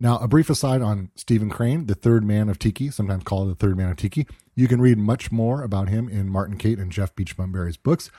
Now, 0.00 0.18
a 0.18 0.26
brief 0.26 0.50
aside 0.50 0.82
on 0.82 1.10
Stephen 1.14 1.50
Crane, 1.50 1.86
the 1.86 1.94
third 1.94 2.24
man 2.24 2.48
of 2.48 2.58
Tiki, 2.58 2.90
sometimes 2.90 3.22
called 3.22 3.48
the 3.48 3.54
third 3.54 3.76
man 3.76 3.90
of 3.90 3.96
Tiki. 3.96 4.26
You 4.56 4.66
can 4.66 4.80
read 4.80 4.98
much 4.98 5.30
more 5.30 5.62
about 5.62 5.88
him 5.88 6.08
in 6.08 6.28
Martin 6.28 6.58
Cate 6.58 6.78
and 6.78 6.90
Jeff 6.90 7.14
Beachbum 7.14 7.76
books, 7.82 8.10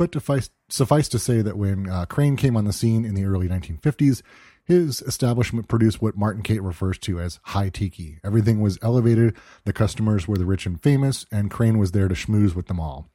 but 0.00 0.14
suffice, 0.14 0.48
suffice 0.70 1.10
to 1.10 1.18
say 1.18 1.42
that 1.42 1.58
when 1.58 1.86
uh, 1.86 2.06
Crane 2.06 2.34
came 2.34 2.56
on 2.56 2.64
the 2.64 2.72
scene 2.72 3.04
in 3.04 3.14
the 3.14 3.26
early 3.26 3.46
1950s, 3.50 4.22
his 4.64 5.02
establishment 5.02 5.68
produced 5.68 6.00
what 6.00 6.16
Martin 6.16 6.42
Cate 6.42 6.62
refers 6.62 6.96
to 7.00 7.20
as 7.20 7.38
high 7.42 7.68
tiki. 7.68 8.18
Everything 8.24 8.62
was 8.62 8.78
elevated, 8.80 9.36
the 9.66 9.74
customers 9.74 10.26
were 10.26 10.38
the 10.38 10.46
rich 10.46 10.64
and 10.64 10.82
famous, 10.82 11.26
and 11.30 11.50
Crane 11.50 11.76
was 11.76 11.92
there 11.92 12.08
to 12.08 12.14
schmooze 12.14 12.54
with 12.54 12.66
them 12.66 12.80
all. 12.80 13.10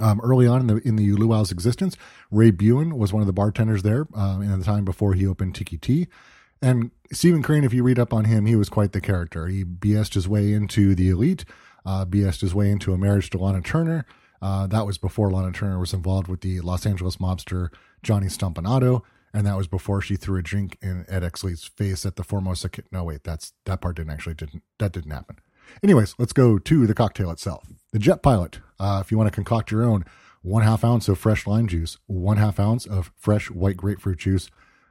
Um, 0.00 0.18
early 0.22 0.46
on 0.46 0.62
in 0.62 0.66
the 0.68 0.88
in 0.88 0.96
the 0.96 1.12
luau's 1.12 1.52
existence, 1.52 1.98
Ray 2.30 2.50
Buhen 2.50 2.94
was 2.94 3.12
one 3.12 3.20
of 3.20 3.26
the 3.26 3.34
bartenders 3.34 3.82
there 3.82 4.06
um, 4.14 4.40
in 4.40 4.58
the 4.58 4.64
time 4.64 4.86
before 4.86 5.12
he 5.12 5.26
opened 5.26 5.54
Tiki-Ti. 5.54 6.08
And 6.62 6.92
Stephen 7.12 7.42
Crane, 7.42 7.64
if 7.64 7.74
you 7.74 7.82
read 7.82 7.98
up 7.98 8.14
on 8.14 8.24
him, 8.24 8.46
he 8.46 8.56
was 8.56 8.70
quite 8.70 8.92
the 8.92 9.02
character. 9.02 9.48
He 9.48 9.64
BS'd 9.64 10.14
his 10.14 10.26
way 10.26 10.54
into 10.54 10.94
the 10.94 11.10
elite, 11.10 11.44
uh, 11.84 12.06
BS'd 12.06 12.40
his 12.40 12.54
way 12.54 12.70
into 12.70 12.94
a 12.94 12.98
marriage 12.98 13.28
to 13.30 13.38
Lana 13.38 13.60
Turner, 13.60 14.06
uh, 14.42 14.66
that 14.66 14.86
was 14.86 14.98
before 14.98 15.30
Lana 15.30 15.52
Turner 15.52 15.78
was 15.78 15.92
involved 15.92 16.28
with 16.28 16.40
the 16.40 16.60
Los 16.60 16.86
Angeles 16.86 17.16
mobster 17.16 17.70
Johnny 18.02 18.26
Stompanato, 18.26 19.02
and 19.32 19.46
that 19.46 19.56
was 19.56 19.66
before 19.66 20.00
she 20.00 20.16
threw 20.16 20.38
a 20.38 20.42
drink 20.42 20.78
in 20.80 21.04
Ed 21.08 21.22
Exley's 21.22 21.64
face 21.64 22.06
at 22.06 22.16
the 22.16 22.24
Formosa. 22.24 22.70
No, 22.90 23.04
wait, 23.04 23.24
that's 23.24 23.52
that 23.64 23.80
part 23.80 23.96
didn't 23.96 24.12
actually 24.12 24.34
didn't 24.34 24.62
that 24.78 24.92
didn't 24.92 25.10
happen. 25.10 25.36
Anyways, 25.82 26.14
let's 26.18 26.32
go 26.32 26.58
to 26.58 26.86
the 26.86 26.94
cocktail 26.94 27.30
itself. 27.30 27.66
The 27.92 27.98
Jet 27.98 28.22
Pilot. 28.22 28.60
Uh, 28.78 29.00
if 29.04 29.10
you 29.10 29.18
want 29.18 29.28
to 29.28 29.34
concoct 29.34 29.70
your 29.70 29.82
own, 29.82 30.04
one 30.42 30.62
half 30.62 30.84
ounce 30.84 31.08
of 31.08 31.18
fresh 31.18 31.46
lime 31.46 31.66
juice, 31.66 31.98
one 32.06 32.36
half 32.36 32.60
ounce 32.60 32.86
of 32.86 33.10
fresh 33.16 33.50
white 33.50 33.76
grapefruit 33.76 34.18
juice, 34.18 34.48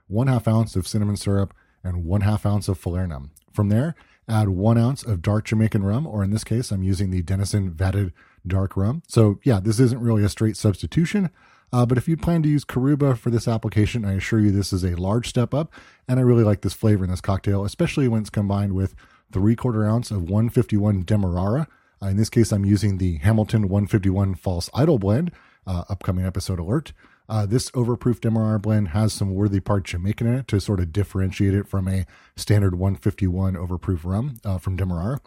one 0.08 0.28
half 0.28 0.48
ounce 0.48 0.76
of 0.76 0.88
cinnamon 0.88 1.16
syrup, 1.18 1.54
and 1.84 2.04
one 2.04 2.22
half 2.22 2.46
ounce 2.46 2.68
of 2.68 2.82
falernum. 2.82 3.30
From 3.54 3.70
there, 3.70 3.96
add 4.28 4.50
one 4.50 4.78
ounce 4.78 5.04
of 5.04 5.22
dark 5.22 5.46
Jamaican 5.46 5.84
rum, 5.84 6.06
or 6.06 6.24
in 6.24 6.32
this 6.32 6.44
case, 6.44 6.72
I'm 6.72 6.84
using 6.84 7.10
the 7.10 7.22
Denizen 7.22 7.72
vatted 7.72 8.12
dark 8.48 8.76
rum. 8.78 9.04
So, 9.08 9.40
yeah, 9.44 9.60
this 9.60 9.80
isn't 9.80 10.02
really 10.02 10.24
a 10.24 10.30
straight 10.30 10.58
substitution. 10.58 11.30
Uh, 11.74 11.86
but 11.86 11.98
if 11.98 12.08
you 12.08 12.16
plan 12.16 12.42
to 12.44 12.50
use 12.50 12.64
Coruba 12.64 13.16
for 13.16 13.30
this 13.30 13.48
application, 13.48 14.06
I 14.06 14.14
assure 14.14 14.40
you 14.40 14.52
this 14.52 14.72
is 14.72 14.84
a 14.84 14.96
large 14.96 15.28
step 15.28 15.54
up. 15.54 15.74
And 16.08 16.20
I 16.20 16.24
really 16.24 16.44
like 16.44 16.62
this 16.62 16.74
flavor 16.74 17.04
in 17.04 17.10
this 17.10 17.22
cocktail, 17.22 17.66
especially 17.66 18.08
when 18.08 18.22
it's 18.22 18.30
combined 18.30 18.74
with 18.74 18.96
three 19.32 19.56
quarter 19.56 19.86
ounce 19.86 20.12
of 20.12 20.24
151 20.24 21.04
Demerara. 21.04 21.68
Uh, 22.02 22.08
in 22.08 22.18
this 22.18 22.30
case, 22.30 22.52
I'm 22.52 22.66
using 22.66 22.98
the 22.98 23.18
Hamilton 23.18 23.64
151 23.64 24.36
False 24.36 24.70
Idol 24.74 25.00
blend. 25.00 25.32
Uh, 25.68 25.84
upcoming 25.90 26.24
episode 26.24 26.60
alert. 26.60 26.94
Uh, 27.28 27.48
this 27.48 27.72
overproof 27.72 28.22
Demerara 28.22 28.60
blend 28.60 28.90
has 28.90 29.14
some 29.14 29.34
Worthy 29.34 29.60
Park 29.60 29.86
Jamaican 29.86 30.28
in 30.28 30.36
it 30.36 30.48
to 30.50 30.62
sort 30.62 30.80
of 30.80 30.94
differentiate 30.94 31.56
it 31.56 31.68
from 31.68 31.88
a 31.88 32.06
standard 32.36 32.76
151 32.76 33.56
overproof 33.56 34.02
rum 34.04 34.38
uh, 34.46 34.60
from 34.60 34.76
Demerara. 34.76 35.20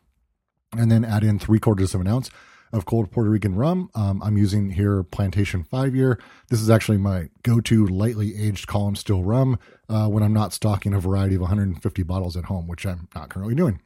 And 0.76 0.92
then 0.92 1.04
add 1.04 1.24
in 1.24 1.40
three 1.40 1.58
quarters 1.58 1.92
of 1.92 2.00
an 2.00 2.06
ounce 2.06 2.30
of 2.72 2.84
cold 2.84 3.10
Puerto 3.10 3.30
Rican 3.30 3.54
rum. 3.54 3.90
Um, 3.94 4.22
I'm 4.22 4.36
using 4.36 4.70
here 4.70 5.02
Plantation 5.02 5.64
Five 5.64 5.94
Year. 5.94 6.20
This 6.48 6.60
is 6.60 6.70
actually 6.70 6.98
my 6.98 7.28
go-to 7.42 7.86
lightly 7.86 8.40
aged 8.40 8.66
column 8.66 8.96
still 8.96 9.24
rum 9.24 9.58
uh, 9.88 10.08
when 10.08 10.22
I'm 10.22 10.34
not 10.34 10.52
stocking 10.52 10.94
a 10.94 11.00
variety 11.00 11.34
of 11.34 11.42
150 11.42 12.02
bottles 12.02 12.36
at 12.36 12.44
home, 12.44 12.66
which 12.66 12.86
I'm 12.86 13.08
not 13.14 13.30
currently 13.30 13.54
doing. 13.54 13.80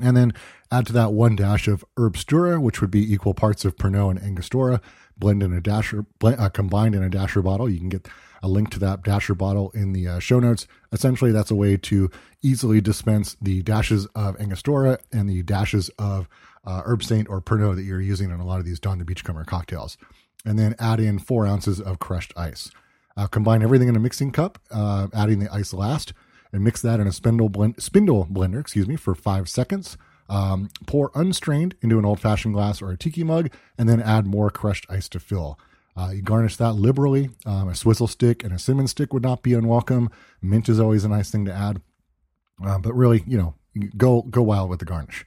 And 0.00 0.16
then 0.16 0.32
add 0.70 0.86
to 0.86 0.92
that 0.94 1.12
one 1.12 1.36
dash 1.36 1.68
of 1.68 1.84
Herbstura, 1.98 2.60
which 2.60 2.80
would 2.80 2.90
be 2.90 3.12
equal 3.12 3.34
parts 3.34 3.64
of 3.64 3.76
Pernod 3.76 4.12
and 4.12 4.22
Angostura, 4.22 4.80
blend 5.18 5.42
in 5.42 5.52
a 5.52 5.60
dasher, 5.60 6.06
blend, 6.18 6.40
uh, 6.40 6.48
combined 6.48 6.94
in 6.94 7.02
a 7.02 7.10
dasher 7.10 7.42
bottle. 7.42 7.68
You 7.68 7.78
can 7.78 7.90
get 7.90 8.08
a 8.42 8.48
link 8.48 8.70
to 8.70 8.78
that 8.80 9.02
dasher 9.02 9.34
bottle 9.34 9.70
in 9.70 9.92
the 9.92 10.08
uh, 10.08 10.18
show 10.18 10.40
notes. 10.40 10.66
Essentially, 10.92 11.30
that's 11.30 11.50
a 11.50 11.54
way 11.54 11.76
to 11.76 12.10
easily 12.42 12.80
dispense 12.80 13.36
the 13.40 13.62
dashes 13.62 14.06
of 14.14 14.40
Angostura 14.40 14.98
and 15.12 15.28
the 15.28 15.42
dashes 15.42 15.90
of 15.98 16.28
uh, 16.64 16.82
Herbsaint 16.82 17.28
or 17.28 17.40
Pernod 17.40 17.76
that 17.76 17.82
you're 17.82 18.00
using 18.00 18.30
in 18.30 18.40
a 18.40 18.46
lot 18.46 18.60
of 18.60 18.64
these 18.64 18.80
Don 18.80 18.98
the 18.98 19.04
Beachcomber 19.04 19.44
cocktails. 19.44 19.96
And 20.44 20.58
then 20.58 20.74
add 20.78 21.00
in 21.00 21.18
four 21.18 21.46
ounces 21.46 21.80
of 21.80 21.98
crushed 21.98 22.32
ice. 22.36 22.70
Uh, 23.16 23.26
combine 23.26 23.62
everything 23.62 23.88
in 23.88 23.96
a 23.96 24.00
mixing 24.00 24.32
cup, 24.32 24.58
uh, 24.70 25.08
adding 25.14 25.38
the 25.38 25.52
ice 25.52 25.72
last, 25.72 26.12
and 26.52 26.64
mix 26.64 26.82
that 26.82 26.98
in 26.98 27.06
a 27.06 27.12
spindle 27.12 27.48
blend, 27.48 27.80
spindle 27.80 28.26
blender, 28.26 28.60
excuse 28.60 28.88
me, 28.88 28.96
for 28.96 29.14
five 29.14 29.48
seconds. 29.48 29.96
Um, 30.28 30.70
pour 30.86 31.10
unstrained 31.14 31.74
into 31.82 31.98
an 31.98 32.04
old 32.04 32.18
fashioned 32.18 32.54
glass 32.54 32.80
or 32.80 32.90
a 32.90 32.96
tiki 32.96 33.22
mug, 33.22 33.50
and 33.76 33.88
then 33.88 34.00
add 34.00 34.26
more 34.26 34.50
crushed 34.50 34.86
ice 34.88 35.08
to 35.10 35.20
fill. 35.20 35.58
Uh, 35.94 36.10
you 36.14 36.22
garnish 36.22 36.56
that 36.56 36.72
liberally. 36.72 37.30
Um, 37.44 37.68
a 37.68 37.74
swizzle 37.74 38.06
stick 38.06 38.42
and 38.42 38.52
a 38.52 38.58
cinnamon 38.58 38.86
stick 38.86 39.12
would 39.12 39.22
not 39.22 39.42
be 39.42 39.52
unwelcome. 39.52 40.10
Mint 40.40 40.68
is 40.68 40.80
always 40.80 41.04
a 41.04 41.08
nice 41.08 41.30
thing 41.30 41.44
to 41.44 41.52
add, 41.52 41.82
uh, 42.64 42.78
but 42.78 42.94
really, 42.94 43.22
you 43.26 43.36
know, 43.36 43.54
go 43.96 44.22
go 44.22 44.42
wild 44.42 44.70
with 44.70 44.78
the 44.78 44.86
garnish. 44.86 45.26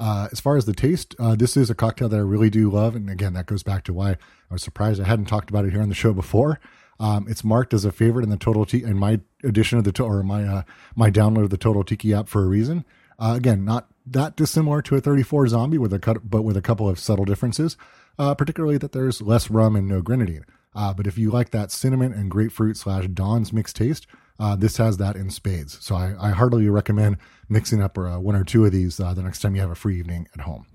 Uh, 0.00 0.28
as 0.32 0.40
far 0.40 0.56
as 0.56 0.64
the 0.64 0.72
taste, 0.72 1.14
uh, 1.18 1.36
this 1.36 1.58
is 1.58 1.68
a 1.68 1.74
cocktail 1.74 2.08
that 2.08 2.16
I 2.16 2.20
really 2.20 2.48
do 2.48 2.70
love, 2.70 2.96
and 2.96 3.10
again, 3.10 3.34
that 3.34 3.44
goes 3.44 3.62
back 3.62 3.84
to 3.84 3.92
why 3.92 4.12
I 4.12 4.16
was 4.50 4.62
surprised 4.62 4.98
I 4.98 5.04
hadn't 5.04 5.26
talked 5.26 5.50
about 5.50 5.66
it 5.66 5.72
here 5.72 5.82
on 5.82 5.90
the 5.90 5.94
show 5.94 6.14
before. 6.14 6.58
Um, 6.98 7.26
it's 7.28 7.44
marked 7.44 7.74
as 7.74 7.84
a 7.84 7.92
favorite 7.92 8.24
in 8.24 8.30
the 8.30 8.38
Total 8.38 8.64
Tiki 8.64 8.84
in 8.84 8.98
my 8.98 9.20
edition 9.44 9.76
of 9.76 9.84
the 9.84 9.92
to- 9.92 10.04
or 10.04 10.22
my 10.22 10.44
uh, 10.44 10.62
my 10.96 11.10
download 11.10 11.44
of 11.44 11.50
the 11.50 11.58
Total 11.58 11.84
Tiki 11.84 12.14
app 12.14 12.28
for 12.28 12.42
a 12.42 12.48
reason. 12.48 12.84
Uh, 13.18 13.34
again, 13.36 13.64
not 13.64 13.88
that 14.06 14.36
dissimilar 14.36 14.80
to 14.82 14.96
a 14.96 15.00
34 15.00 15.48
zombie 15.48 15.78
with 15.78 15.92
a 15.92 15.98
cut, 15.98 16.30
but 16.30 16.42
with 16.42 16.56
a 16.56 16.62
couple 16.62 16.88
of 16.88 16.98
subtle 16.98 17.26
differences. 17.26 17.76
Uh, 18.18 18.34
particularly 18.34 18.76
that 18.76 18.92
there's 18.92 19.22
less 19.22 19.50
rum 19.50 19.76
and 19.76 19.88
no 19.88 20.02
grenadine. 20.02 20.44
Uh, 20.74 20.92
but 20.92 21.06
if 21.06 21.16
you 21.16 21.30
like 21.30 21.50
that 21.50 21.70
cinnamon 21.70 22.12
and 22.12 22.30
grapefruit 22.30 22.76
slash 22.76 23.06
Donn's 23.08 23.52
mixed 23.52 23.76
taste, 23.76 24.06
uh, 24.40 24.56
this 24.56 24.78
has 24.78 24.96
that 24.96 25.16
in 25.16 25.30
spades. 25.30 25.78
So 25.84 25.94
I, 25.94 26.14
I 26.18 26.30
heartily 26.30 26.68
recommend 26.68 27.18
mixing 27.48 27.82
up 27.82 27.98
uh, 27.98 28.16
one 28.16 28.34
or 28.34 28.42
two 28.42 28.64
of 28.64 28.72
these 28.72 28.98
uh, 28.98 29.12
the 29.12 29.22
next 29.22 29.40
time 29.40 29.54
you 29.54 29.60
have 29.60 29.70
a 29.70 29.76
free 29.76 29.98
evening 29.98 30.26
at 30.34 30.42
home. 30.42 30.66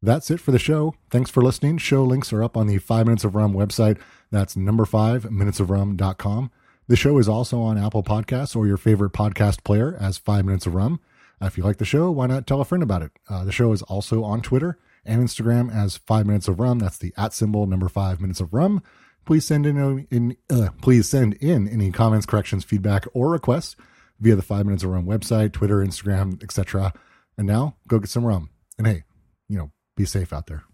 That's 0.00 0.30
it 0.32 0.40
for 0.40 0.50
the 0.50 0.58
show. 0.58 0.94
Thanks 1.10 1.30
for 1.30 1.42
listening. 1.42 1.78
Show 1.78 2.02
links 2.02 2.32
are 2.32 2.42
up 2.42 2.56
on 2.56 2.66
the 2.66 2.78
5 2.78 3.06
Minutes 3.06 3.22
of 3.22 3.36
Rum 3.36 3.52
website. 3.52 4.00
That's 4.32 4.56
number 4.56 4.84
5 4.84 5.24
minutesofrum.com. 5.24 6.50
The 6.88 6.96
show 6.96 7.18
is 7.18 7.28
also 7.28 7.60
on 7.60 7.78
Apple 7.78 8.02
Podcasts 8.02 8.56
or 8.56 8.66
your 8.66 8.76
favorite 8.76 9.12
podcast 9.12 9.62
player 9.62 9.96
as 10.00 10.18
5 10.18 10.44
Minutes 10.44 10.66
of 10.66 10.74
Rum. 10.74 10.98
Uh, 11.40 11.46
if 11.46 11.56
you 11.56 11.62
like 11.62 11.76
the 11.76 11.84
show, 11.84 12.10
why 12.10 12.26
not 12.26 12.48
tell 12.48 12.60
a 12.60 12.64
friend 12.64 12.82
about 12.82 13.02
it? 13.02 13.12
Uh, 13.28 13.44
the 13.44 13.52
show 13.52 13.72
is 13.72 13.82
also 13.82 14.24
on 14.24 14.40
Twitter 14.42 14.76
and 15.04 15.22
Instagram 15.22 15.72
as 15.72 15.98
5 15.98 16.26
Minutes 16.26 16.48
of 16.48 16.58
Rum. 16.58 16.80
That's 16.80 16.98
the 16.98 17.12
at 17.16 17.32
symbol 17.32 17.66
number 17.66 17.88
5 17.88 18.20
Minutes 18.20 18.40
of 18.40 18.52
Rum. 18.52 18.82
Please 19.24 19.44
send 19.44 19.66
in, 19.66 20.06
in 20.10 20.36
uh, 20.50 20.70
please 20.80 21.08
send 21.08 21.34
in 21.34 21.68
any 21.68 21.92
comments, 21.92 22.26
corrections, 22.26 22.64
feedback, 22.64 23.06
or 23.14 23.30
requests 23.30 23.76
via 24.20 24.36
the 24.36 24.42
5 24.42 24.66
Minutes 24.66 24.84
of 24.84 24.90
Rum 24.90 25.06
website, 25.06 25.52
Twitter, 25.52 25.76
Instagram, 25.76 26.42
etc. 26.42 26.92
And 27.36 27.46
now 27.46 27.76
go 27.88 27.98
get 27.98 28.10
some 28.10 28.24
rum. 28.24 28.50
And 28.78 28.86
hey, 28.86 29.04
you 29.48 29.58
know, 29.58 29.70
be 29.96 30.04
safe 30.04 30.32
out 30.32 30.46
there. 30.46 30.64